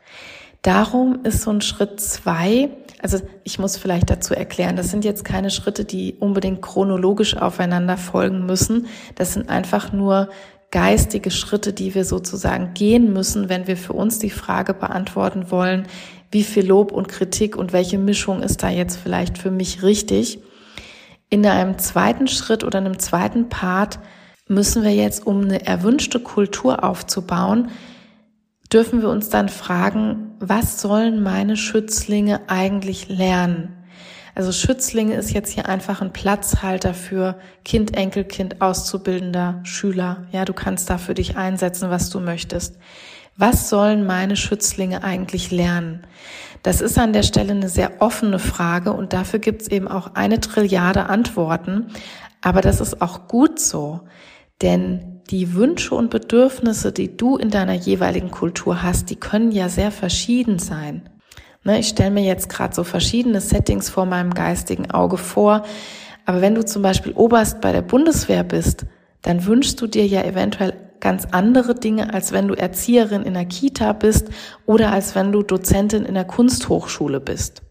[0.62, 2.70] Darum ist so ein Schritt zwei
[3.02, 7.98] Also ich muss vielleicht dazu erklären, das sind jetzt keine Schritte, die unbedingt chronologisch aufeinander
[7.98, 8.88] folgen müssen.
[9.16, 10.30] Das sind einfach nur
[10.72, 15.88] geistige Schritte, die wir sozusagen gehen müssen, wenn wir für uns die Frage beantworten wollen,
[16.32, 20.40] wie viel Lob und Kritik und welche Mischung ist da jetzt vielleicht für mich richtig.
[21.30, 24.00] In einem zweiten Schritt oder einem zweiten Part
[24.48, 27.70] müssen wir jetzt, um eine erwünschte Kultur aufzubauen,
[28.72, 33.74] dürfen wir uns dann fragen, was sollen meine Schützlinge eigentlich lernen?
[34.36, 40.28] Also Schützlinge ist jetzt hier einfach ein Platzhalter für Kind, Enkelkind, Auszubildender, Schüler.
[40.32, 42.78] Ja, du kannst da für dich einsetzen, was du möchtest.
[43.36, 46.06] Was sollen meine Schützlinge eigentlich lernen?
[46.62, 50.14] Das ist an der Stelle eine sehr offene Frage und dafür gibt es eben auch
[50.14, 51.88] eine Trilliarde Antworten.
[52.42, 54.02] Aber das ist auch gut so,
[54.62, 59.70] denn die Wünsche und Bedürfnisse, die du in deiner jeweiligen Kultur hast, die können ja
[59.70, 61.10] sehr verschieden sein.
[61.64, 65.64] Ne, ich stelle mir jetzt gerade so verschiedene Settings vor meinem geistigen Auge vor.
[66.26, 68.86] Aber wenn du zum Beispiel Oberst bei der Bundeswehr bist,
[69.22, 73.46] dann wünschst du dir ja eventuell ganz andere Dinge, als wenn du Erzieherin in der
[73.46, 74.30] Kita bist
[74.66, 77.67] oder als wenn du Dozentin in der Kunsthochschule bist.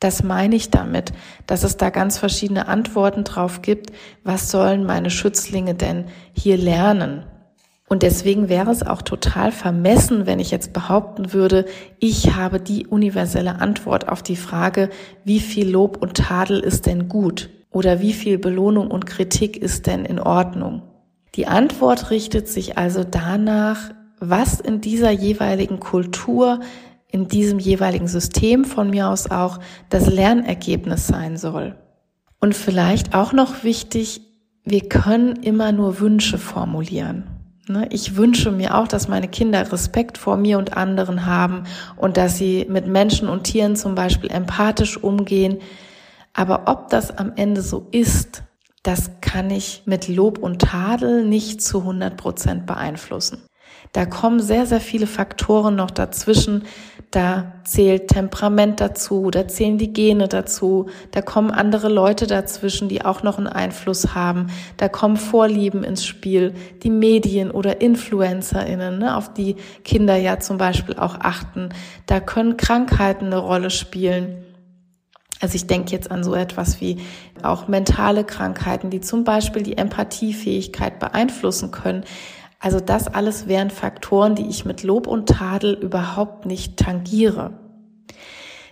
[0.00, 1.12] Das meine ich damit,
[1.46, 3.92] dass es da ganz verschiedene Antworten drauf gibt,
[4.24, 7.24] was sollen meine Schützlinge denn hier lernen?
[7.86, 11.66] Und deswegen wäre es auch total vermessen, wenn ich jetzt behaupten würde,
[11.98, 14.88] ich habe die universelle Antwort auf die Frage,
[15.24, 17.50] wie viel Lob und Tadel ist denn gut?
[17.70, 20.82] Oder wie viel Belohnung und Kritik ist denn in Ordnung?
[21.34, 26.60] Die Antwort richtet sich also danach, was in dieser jeweiligen Kultur,
[27.12, 31.76] in diesem jeweiligen System von mir aus auch das Lernergebnis sein soll.
[32.40, 34.22] Und vielleicht auch noch wichtig,
[34.64, 37.24] wir können immer nur Wünsche formulieren.
[37.68, 37.86] Ne?
[37.90, 41.64] Ich wünsche mir auch, dass meine Kinder Respekt vor mir und anderen haben
[41.96, 45.58] und dass sie mit Menschen und Tieren zum Beispiel empathisch umgehen.
[46.34, 48.42] Aber ob das am Ende so ist,
[48.82, 53.42] das kann ich mit Lob und Tadel nicht zu 100 Prozent beeinflussen.
[53.92, 56.64] Da kommen sehr, sehr viele Faktoren noch dazwischen.
[57.10, 63.04] Da zählt Temperament dazu, da zählen die Gene dazu, da kommen andere Leute dazwischen, die
[63.04, 64.46] auch noch einen Einfluss haben.
[64.76, 70.56] Da kommen Vorlieben ins Spiel, die Medien oder InfluencerInnen, ne, auf die Kinder ja zum
[70.56, 71.70] Beispiel auch achten.
[72.06, 74.44] Da können Krankheiten eine Rolle spielen.
[75.40, 76.98] Also ich denke jetzt an so etwas wie
[77.42, 82.04] auch mentale Krankheiten, die zum Beispiel die Empathiefähigkeit beeinflussen können.
[82.60, 87.54] Also das alles wären Faktoren, die ich mit Lob und Tadel überhaupt nicht tangiere.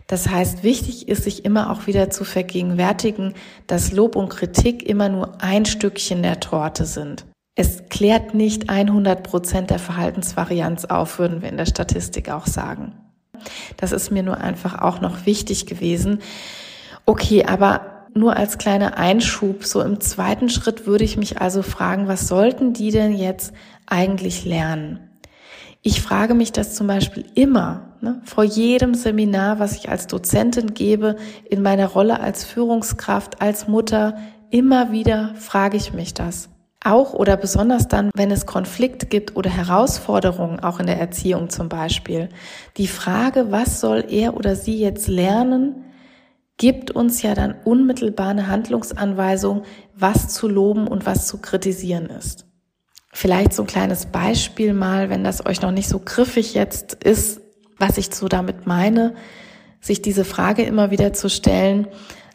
[0.07, 3.35] Das heißt, wichtig ist sich immer auch wieder zu vergegenwärtigen,
[3.67, 7.27] dass Lob und Kritik immer nur ein Stückchen der Torte sind.
[7.55, 12.93] Es klärt nicht 100 Prozent der Verhaltensvarianz auf, würden wir in der Statistik auch sagen.
[13.77, 16.21] Das ist mir nur einfach auch noch wichtig gewesen.
[17.05, 22.09] Okay, aber nur als kleiner Einschub, so im zweiten Schritt würde ich mich also fragen,
[22.09, 23.53] was sollten die denn jetzt
[23.91, 25.09] eigentlich lernen?
[25.83, 30.75] Ich frage mich das zum Beispiel immer, ne, vor jedem Seminar, was ich als Dozentin
[30.75, 31.17] gebe,
[31.49, 34.17] in meiner Rolle als Führungskraft, als Mutter,
[34.51, 36.49] immer wieder frage ich mich das.
[36.85, 41.69] Auch oder besonders dann, wenn es Konflikt gibt oder Herausforderungen, auch in der Erziehung zum
[41.69, 42.29] Beispiel.
[42.77, 45.85] Die Frage, was soll er oder sie jetzt lernen,
[46.57, 49.63] gibt uns ja dann unmittelbar eine Handlungsanweisung,
[49.95, 52.48] was zu loben und was zu kritisieren ist.
[53.21, 57.41] Vielleicht so ein kleines Beispiel mal, wenn das euch noch nicht so griffig jetzt ist,
[57.77, 59.17] was ich so damit meine,
[59.81, 61.89] sich diese Frage immer wieder zu stellen.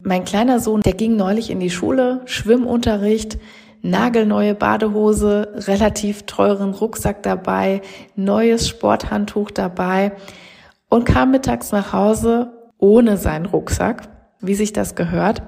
[0.04, 3.38] Mein kleiner Sohn, der ging neulich in die Schule, Schwimmunterricht,
[3.82, 7.82] nagelneue Badehose, relativ teuren Rucksack dabei,
[8.18, 10.12] neues Sporthandtuch dabei
[10.90, 14.10] und kam mittags nach Hause ohne seinen Rucksack
[14.42, 15.42] wie sich das gehört.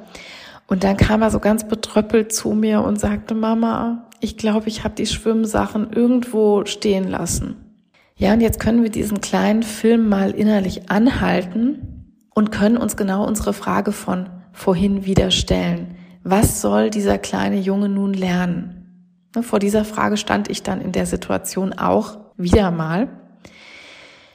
[0.67, 4.83] Und dann kam er so ganz betröppelt zu mir und sagte, Mama, ich glaube, ich
[4.83, 7.55] habe die Schwimmsachen irgendwo stehen lassen.
[8.17, 13.25] Ja, und jetzt können wir diesen kleinen Film mal innerlich anhalten und können uns genau
[13.25, 15.95] unsere Frage von vorhin wieder stellen.
[16.23, 18.75] Was soll dieser kleine Junge nun lernen?
[19.35, 23.09] Ne, vor dieser Frage stand ich dann in der Situation auch wieder mal.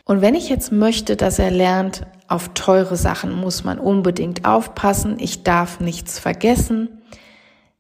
[0.05, 5.17] Und wenn ich jetzt möchte, dass er lernt, auf teure Sachen muss man unbedingt aufpassen,
[5.19, 7.03] ich darf nichts vergessen,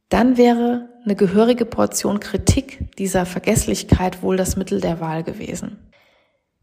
[0.08, 5.78] dann wäre eine gehörige Portion Kritik dieser Vergesslichkeit wohl das Mittel der Wahl gewesen.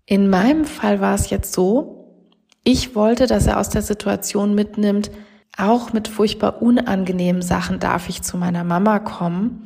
[0.05, 1.97] In meinem Fall war es jetzt so,
[2.63, 5.11] ich wollte, dass er aus der Situation mitnimmt,
[5.57, 9.65] auch mit furchtbar unangenehmen Sachen darf ich zu meiner Mama kommen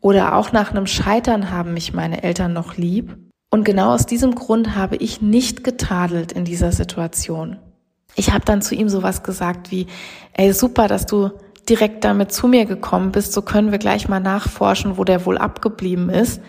[0.00, 3.16] oder auch nach einem Scheitern haben mich meine Eltern noch lieb.
[3.50, 7.56] Und genau aus diesem Grund habe ich nicht getadelt in dieser Situation.
[8.16, 9.86] Ich habe dann zu ihm sowas gesagt wie,
[10.32, 11.30] ey, super, dass du
[11.70, 15.38] direkt damit zu mir gekommen bist, so können wir gleich mal nachforschen, wo der wohl
[15.38, 16.42] abgeblieben ist.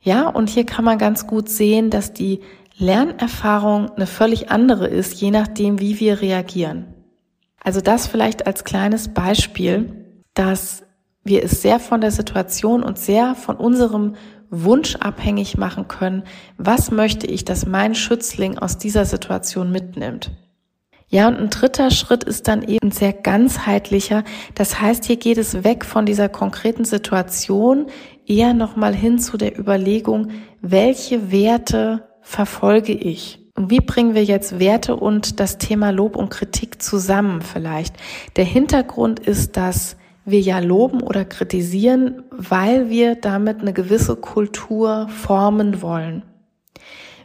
[0.00, 2.40] Ja, und hier kann man ganz gut sehen, dass die
[2.78, 6.94] Lernerfahrung eine völlig andere ist, je nachdem, wie wir reagieren.
[7.64, 10.84] Also das vielleicht als kleines Beispiel, dass
[11.24, 14.14] wir es sehr von der Situation und sehr von unserem
[14.50, 16.22] Wunsch abhängig machen können,
[16.58, 20.30] was möchte ich, dass mein Schützling aus dieser Situation mitnimmt.
[21.08, 24.24] Ja, und ein dritter Schritt ist dann eben sehr ganzheitlicher.
[24.54, 27.86] Das heißt, hier geht es weg von dieser konkreten Situation
[28.26, 30.30] eher nochmal hin zu der Überlegung,
[30.60, 33.38] welche Werte verfolge ich?
[33.54, 37.94] Und wie bringen wir jetzt Werte und das Thema Lob und Kritik zusammen vielleicht?
[38.34, 45.08] Der Hintergrund ist, dass wir ja loben oder kritisieren, weil wir damit eine gewisse Kultur
[45.08, 46.24] formen wollen.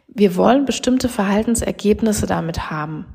[0.08, 3.06] Wir wollen bestimmte Verhaltensergebnisse damit haben.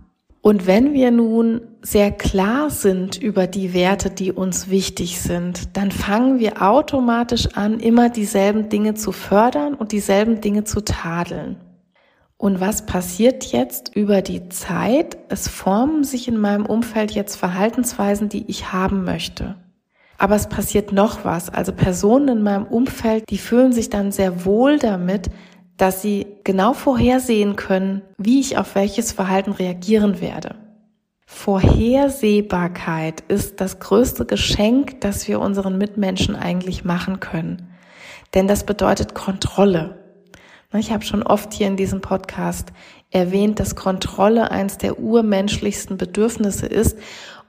[0.47, 5.91] Und wenn wir nun sehr klar sind über die Werte, die uns wichtig sind, dann
[5.91, 11.57] fangen wir automatisch an, immer dieselben Dinge zu fördern und dieselben Dinge zu tadeln.
[12.37, 15.19] Und was passiert jetzt über die Zeit?
[15.31, 19.57] Es formen sich in meinem Umfeld jetzt Verhaltensweisen, die ich haben möchte.
[20.17, 21.51] Aber es passiert noch was.
[21.51, 25.29] Also Personen in meinem Umfeld, die fühlen sich dann sehr wohl damit,
[25.77, 30.57] dass sie genau vorhersehen können, wie ich auf welches Verhalten reagieren werde.
[31.27, 37.69] Vorhersehbarkeit ist das größte Geschenk, das wir unseren Mitmenschen eigentlich machen können.
[38.35, 39.99] Denn das bedeutet Kontrolle.
[40.75, 42.73] Ich habe schon oft hier in diesem Podcast
[43.11, 46.99] erwähnt, dass Kontrolle eins der urmenschlichsten Bedürfnisse ist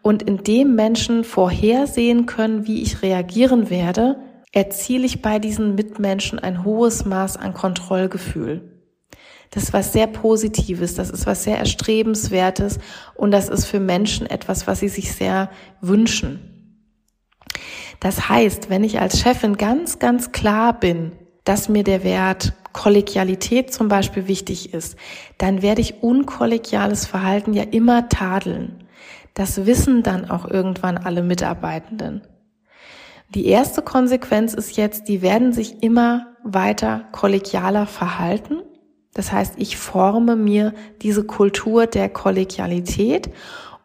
[0.01, 4.17] und indem Menschen vorhersehen können, wie ich reagieren werde,
[4.57, 8.81] erziele ich bei diesen Mitmenschen ein hohes Maß an Kontrollgefühl.
[9.51, 12.79] Das ist was sehr Positives, das ist was sehr Erstrebenswertes
[13.13, 16.89] und das ist für Menschen etwas, was sie sich sehr wünschen.
[17.99, 21.11] Das heißt, wenn ich als Chefin ganz, ganz klar bin,
[21.43, 24.97] dass mir der Wert Kollegialität zum Beispiel wichtig ist,
[25.37, 28.87] dann werde ich unkollegiales Verhalten ja immer tadeln.
[29.35, 32.23] Das wissen dann auch irgendwann alle Mitarbeitenden.
[33.35, 38.61] Die erste Konsequenz ist jetzt, die werden sich immer weiter kollegialer verhalten.
[39.13, 43.29] Das heißt, ich forme mir diese Kultur der Kollegialität.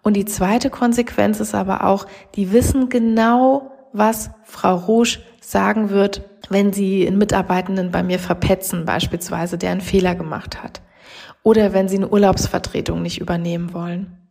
[0.02, 6.22] Und die zweite Konsequenz ist aber auch, die wissen genau, was Frau Rouge sagen wird,
[6.48, 10.82] wenn sie einen Mitarbeitenden bei mir verpetzen, beispielsweise, der einen Fehler gemacht hat.
[11.42, 14.21] Oder wenn sie eine Urlaubsvertretung nicht übernehmen wollen.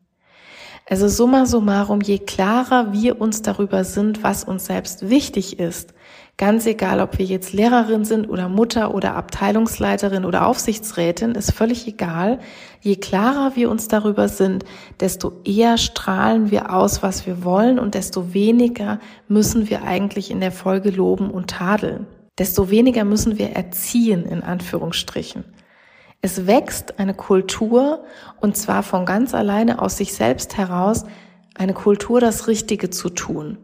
[0.91, 5.93] Also summa summarum, je klarer wir uns darüber sind, was uns selbst wichtig ist,
[6.35, 11.87] ganz egal, ob wir jetzt Lehrerin sind oder Mutter oder Abteilungsleiterin oder Aufsichtsrätin, ist völlig
[11.87, 12.39] egal.
[12.81, 14.65] Je klarer wir uns darüber sind,
[14.99, 20.41] desto eher strahlen wir aus, was wir wollen und desto weniger müssen wir eigentlich in
[20.41, 22.05] der Folge loben und tadeln.
[22.37, 25.45] Desto weniger müssen wir erziehen, in Anführungsstrichen.
[26.21, 28.03] Es wächst eine Kultur
[28.39, 31.05] und zwar von ganz alleine aus sich selbst heraus,
[31.55, 33.57] eine Kultur, das Richtige zu tun.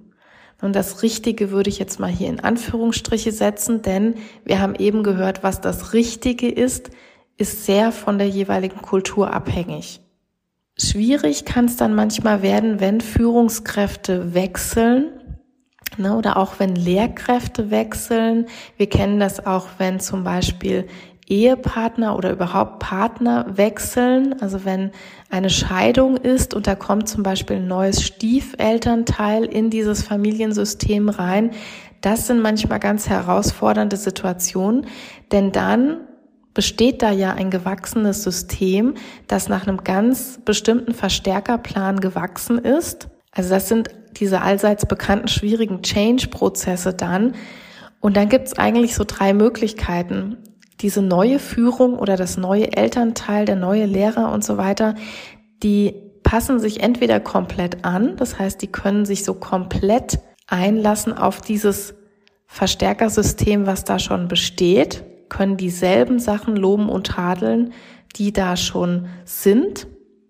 [0.61, 5.03] Und das Richtige würde ich jetzt mal hier in Anführungsstriche setzen, denn wir haben eben
[5.03, 6.89] gehört, was das Richtige ist,
[7.37, 10.01] ist sehr von der jeweiligen Kultur abhängig.
[10.79, 15.11] Schwierig kann es dann manchmal werden, wenn Führungskräfte wechseln
[15.97, 18.47] ne, oder auch wenn Lehrkräfte wechseln.
[18.77, 20.87] Wir kennen das auch, wenn zum Beispiel
[21.27, 24.35] Ehepartner oder überhaupt Partner wechseln.
[24.41, 24.91] Also wenn
[25.29, 31.51] eine Scheidung ist und da kommt zum Beispiel ein neues Stiefelternteil in dieses Familiensystem rein,
[32.01, 34.85] das sind manchmal ganz herausfordernde Situationen,
[35.31, 35.97] denn dann
[36.53, 38.95] besteht da ja ein gewachsenes System,
[39.27, 43.09] das nach einem ganz bestimmten Verstärkerplan gewachsen ist.
[43.31, 47.35] Also das sind diese allseits bekannten schwierigen Change-Prozesse dann.
[47.99, 50.37] Und dann gibt's eigentlich so drei Möglichkeiten
[50.81, 54.95] diese neue Führung oder das neue Elternteil, der neue Lehrer und so weiter,
[55.63, 61.41] die passen sich entweder komplett an, das heißt, die können sich so komplett einlassen auf
[61.41, 61.95] dieses
[62.45, 67.73] Verstärkersystem, was da schon besteht, können dieselben Sachen loben und tadeln,
[68.15, 69.87] die da schon sind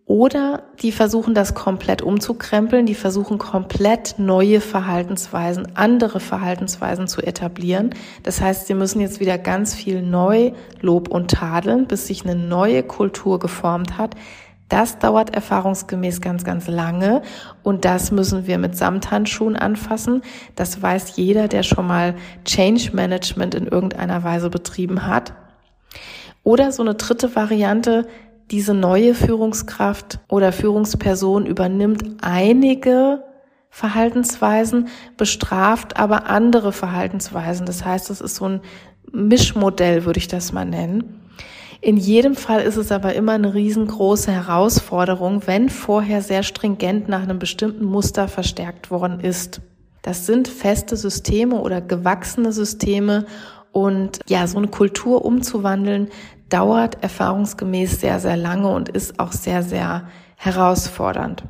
[0.07, 7.89] oder die versuchen das komplett umzukrempeln, die versuchen komplett neue Verhaltensweisen, andere Verhaltensweisen zu etablieren.
[8.23, 12.35] Das heißt, sie müssen jetzt wieder ganz viel neu Lob und tadeln, bis sich eine
[12.35, 14.15] neue Kultur geformt hat.
[14.69, 17.21] Das dauert erfahrungsgemäß ganz, ganz lange
[17.63, 20.21] und das müssen wir mit Samthandschuhen anfassen.
[20.55, 25.33] Das weiß jeder, der schon mal Change Management in irgendeiner Weise betrieben hat.
[26.43, 28.07] Oder so eine dritte Variante,
[28.51, 33.23] diese neue Führungskraft oder Führungsperson übernimmt einige
[33.69, 34.87] Verhaltensweisen,
[35.17, 37.65] bestraft aber andere Verhaltensweisen.
[37.65, 38.61] Das heißt, es ist so ein
[39.11, 41.21] Mischmodell, würde ich das mal nennen.
[41.79, 47.21] In jedem Fall ist es aber immer eine riesengroße Herausforderung, wenn vorher sehr stringent nach
[47.21, 49.61] einem bestimmten Muster verstärkt worden ist.
[50.01, 53.25] Das sind feste Systeme oder gewachsene Systeme
[53.71, 56.09] und ja, so eine Kultur umzuwandeln,
[56.49, 61.43] dauert erfahrungsgemäß sehr, sehr lange und ist auch sehr, sehr herausfordernd.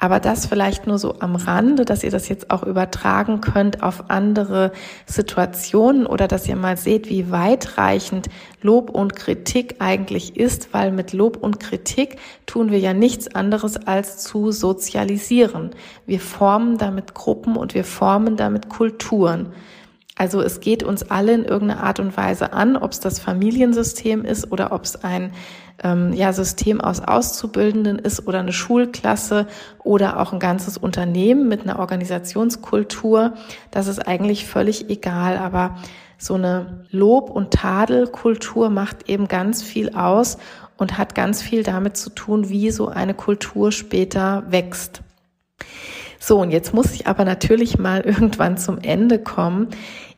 [0.00, 4.10] Aber das vielleicht nur so am Rande, dass ihr das jetzt auch übertragen könnt auf
[4.10, 4.70] andere
[5.06, 8.28] Situationen oder dass ihr mal seht, wie weitreichend
[8.62, 13.76] Lob und Kritik eigentlich ist, weil mit Lob und Kritik tun wir ja nichts anderes
[13.76, 15.70] als zu sozialisieren.
[16.06, 19.52] Wir formen damit Gruppen und wir formen damit Kulturen.
[20.18, 24.24] Also es geht uns alle in irgendeiner Art und Weise an, ob es das Familiensystem
[24.24, 25.32] ist oder ob es ein
[25.82, 29.46] ähm, ja, System aus Auszubildenden ist oder eine Schulklasse
[29.84, 33.34] oder auch ein ganzes Unternehmen mit einer Organisationskultur.
[33.70, 35.76] Das ist eigentlich völlig egal, aber
[36.18, 40.38] so eine Lob- und Tadelkultur macht eben ganz viel aus
[40.76, 45.02] und hat ganz viel damit zu tun, wie so eine Kultur später wächst.
[46.18, 49.68] So, und jetzt muss ich aber natürlich mal irgendwann zum Ende kommen.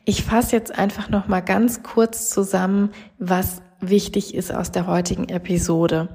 [0.03, 5.29] Ich fasse jetzt einfach noch mal ganz kurz zusammen, was wichtig ist aus der heutigen
[5.29, 6.09] Episode.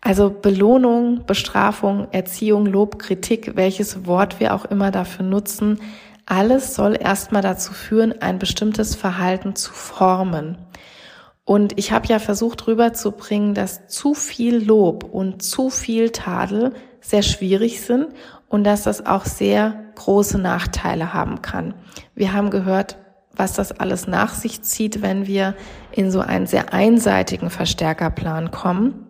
[0.00, 5.78] Also Belohnung, Bestrafung, Erziehung, Lob, Kritik, welches Wort wir auch immer dafür nutzen,
[6.26, 10.56] alles soll erstmal dazu führen, ein bestimmtes Verhalten zu formen.
[11.44, 17.22] Und ich habe ja versucht rüberzubringen, dass zu viel Lob und zu viel Tadel sehr
[17.22, 18.08] schwierig sind
[18.52, 21.72] und dass das auch sehr große Nachteile haben kann.
[22.14, 22.98] Wir haben gehört,
[23.34, 25.54] was das alles nach sich zieht, wenn wir
[25.90, 29.06] in so einen sehr einseitigen Verstärkerplan kommen.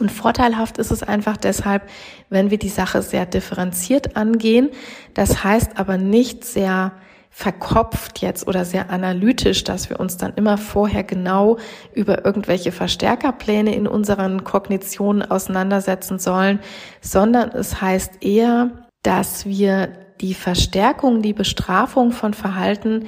[0.00, 1.82] Und vorteilhaft ist es einfach deshalb,
[2.30, 4.70] wenn wir die Sache sehr differenziert angehen.
[5.12, 6.92] Das heißt aber nicht sehr
[7.36, 11.58] verkopft jetzt oder sehr analytisch, dass wir uns dann immer vorher genau
[11.92, 16.60] über irgendwelche Verstärkerpläne in unseren Kognitionen auseinandersetzen sollen,
[17.00, 19.88] sondern es heißt eher, dass wir
[20.20, 23.06] die Verstärkung, die Bestrafung von Verhalten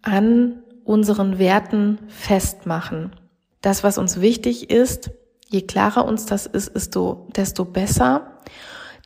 [0.00, 3.14] an unseren Werten festmachen.
[3.60, 5.10] Das, was uns wichtig ist,
[5.46, 8.38] je klarer uns das ist, desto besser.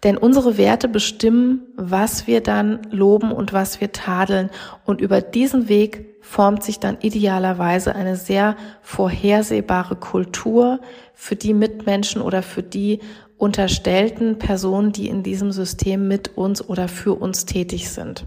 [0.05, 4.50] Denn unsere Werte bestimmen, was wir dann loben und was wir tadeln.
[4.84, 10.80] Und über diesen Weg formt sich dann idealerweise eine sehr vorhersehbare Kultur
[11.14, 13.00] für die Mitmenschen oder für die
[13.38, 18.26] unterstellten Personen, die in diesem System mit uns oder für uns tätig sind.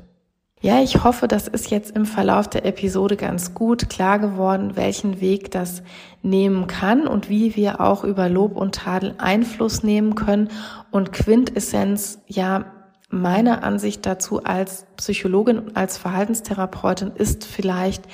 [0.66, 5.22] Ja, ich hoffe, das ist jetzt im Verlauf der Episode ganz gut klar geworden, welchen
[5.22, 5.84] Weg das
[6.24, 10.50] nehmen kann und wie wir auch über Lob und Tadel Einfluss nehmen können.
[10.90, 12.66] Und Quintessenz, ja,
[13.12, 18.06] meiner Ansicht dazu als Psychologin und als Verhaltenstherapeutin ist vielleicht,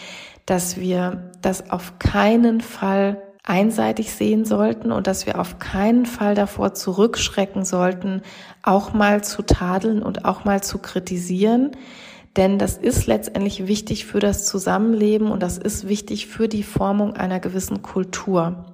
[0.45, 6.35] dass wir das auf keinen Fall einseitig sehen sollten und dass wir auf keinen Fall
[6.35, 8.21] davor zurückschrecken sollten,
[8.61, 11.71] auch mal zu tadeln und auch mal zu kritisieren.
[12.37, 17.13] Denn das ist letztendlich wichtig für das Zusammenleben und das ist wichtig für die Formung
[17.13, 18.65] einer gewissen Kultur.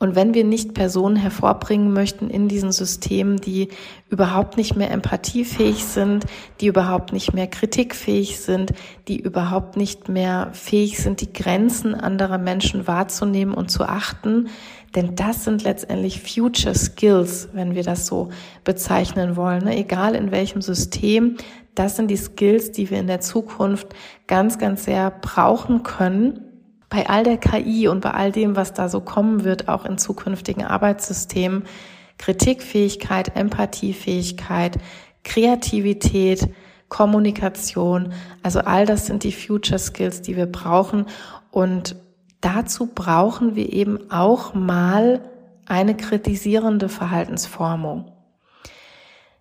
[0.00, 3.68] Und wenn wir nicht Personen hervorbringen möchten in diesen Systemen, die
[4.10, 6.26] überhaupt nicht mehr empathiefähig sind,
[6.60, 8.74] die überhaupt nicht mehr kritikfähig sind,
[9.06, 14.48] die überhaupt nicht mehr fähig sind, die Grenzen anderer Menschen wahrzunehmen und zu achten,
[14.94, 18.30] denn das sind letztendlich Future Skills, wenn wir das so
[18.62, 19.64] bezeichnen wollen.
[19.64, 19.76] Ne?
[19.76, 21.36] Egal in welchem System,
[21.74, 23.88] das sind die Skills, die wir in der Zukunft
[24.26, 26.40] ganz, ganz sehr brauchen können.
[26.88, 29.98] Bei all der KI und bei all dem, was da so kommen wird, auch in
[29.98, 31.64] zukünftigen Arbeitssystemen,
[32.18, 34.78] Kritikfähigkeit, Empathiefähigkeit,
[35.24, 36.48] Kreativität,
[36.88, 38.12] Kommunikation,
[38.44, 41.06] also all das sind die Future Skills, die wir brauchen.
[41.50, 41.96] Und
[42.44, 45.20] dazu brauchen wir eben auch mal
[45.66, 48.10] eine kritisierende Verhaltensformung.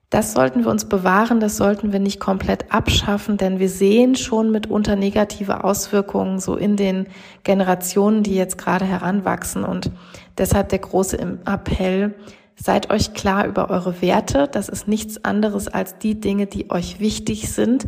[0.09, 4.51] Das sollten wir uns bewahren, das sollten wir nicht komplett abschaffen, denn wir sehen schon
[4.51, 7.07] mitunter negative Auswirkungen so in den
[7.43, 9.63] Generationen, die jetzt gerade heranwachsen.
[9.63, 9.89] Und
[10.37, 12.13] deshalb der große Appell,
[12.55, 14.47] seid euch klar über eure Werte.
[14.47, 17.87] Das ist nichts anderes als die Dinge, die euch wichtig sind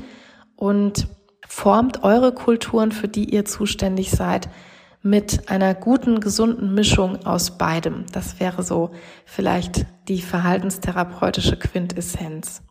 [0.56, 1.08] und
[1.48, 4.50] formt eure Kulturen, für die ihr zuständig seid
[5.06, 8.06] mit einer guten, gesunden Mischung aus beidem.
[8.12, 8.90] Das wäre so
[9.24, 12.64] vielleicht die verhaltenstherapeutische Quintessenz.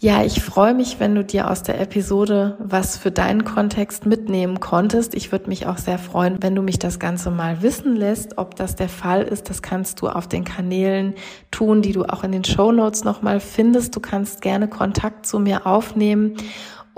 [0.00, 4.60] Ja, ich freue mich, wenn du dir aus der Episode was für deinen Kontext mitnehmen
[4.60, 5.14] konntest.
[5.14, 8.54] Ich würde mich auch sehr freuen, wenn du mich das Ganze mal wissen lässt, ob
[8.54, 9.48] das der Fall ist.
[9.50, 11.14] Das kannst du auf den Kanälen
[11.50, 13.96] tun, die du auch in den Show Notes nochmal findest.
[13.96, 16.36] Du kannst gerne Kontakt zu mir aufnehmen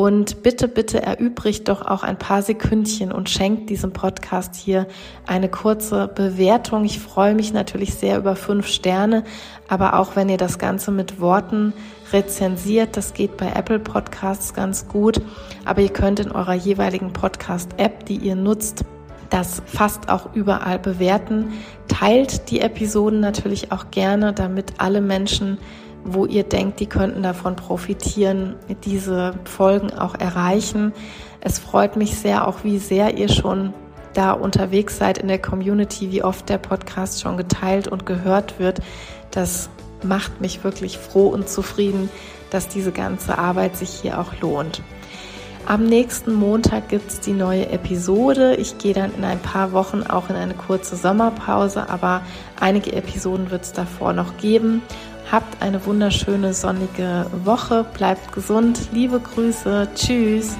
[0.00, 4.86] und bitte, bitte erübrigt doch auch ein paar Sekündchen und schenkt diesem Podcast hier
[5.26, 6.86] eine kurze Bewertung.
[6.86, 9.24] Ich freue mich natürlich sehr über fünf Sterne,
[9.68, 11.74] aber auch wenn ihr das Ganze mit Worten
[12.14, 15.20] rezensiert, das geht bei Apple Podcasts ganz gut,
[15.66, 18.86] aber ihr könnt in eurer jeweiligen Podcast-App, die ihr nutzt,
[19.28, 21.52] das fast auch überall bewerten.
[21.88, 25.58] Teilt die Episoden natürlich auch gerne, damit alle Menschen
[26.04, 30.92] wo ihr denkt, die könnten davon profitieren, diese Folgen auch erreichen.
[31.40, 33.74] Es freut mich sehr, auch wie sehr ihr schon
[34.14, 38.80] da unterwegs seid in der Community, wie oft der Podcast schon geteilt und gehört wird.
[39.30, 39.70] Das
[40.02, 42.08] macht mich wirklich froh und zufrieden,
[42.50, 44.82] dass diese ganze Arbeit sich hier auch lohnt.
[45.66, 48.56] Am nächsten Montag gibt es die neue Episode.
[48.56, 52.22] Ich gehe dann in ein paar Wochen auch in eine kurze Sommerpause, aber
[52.58, 54.82] einige Episoden wird es davor noch geben.
[55.30, 60.56] Habt eine wunderschöne sonnige Woche, bleibt gesund, liebe Grüße, tschüss.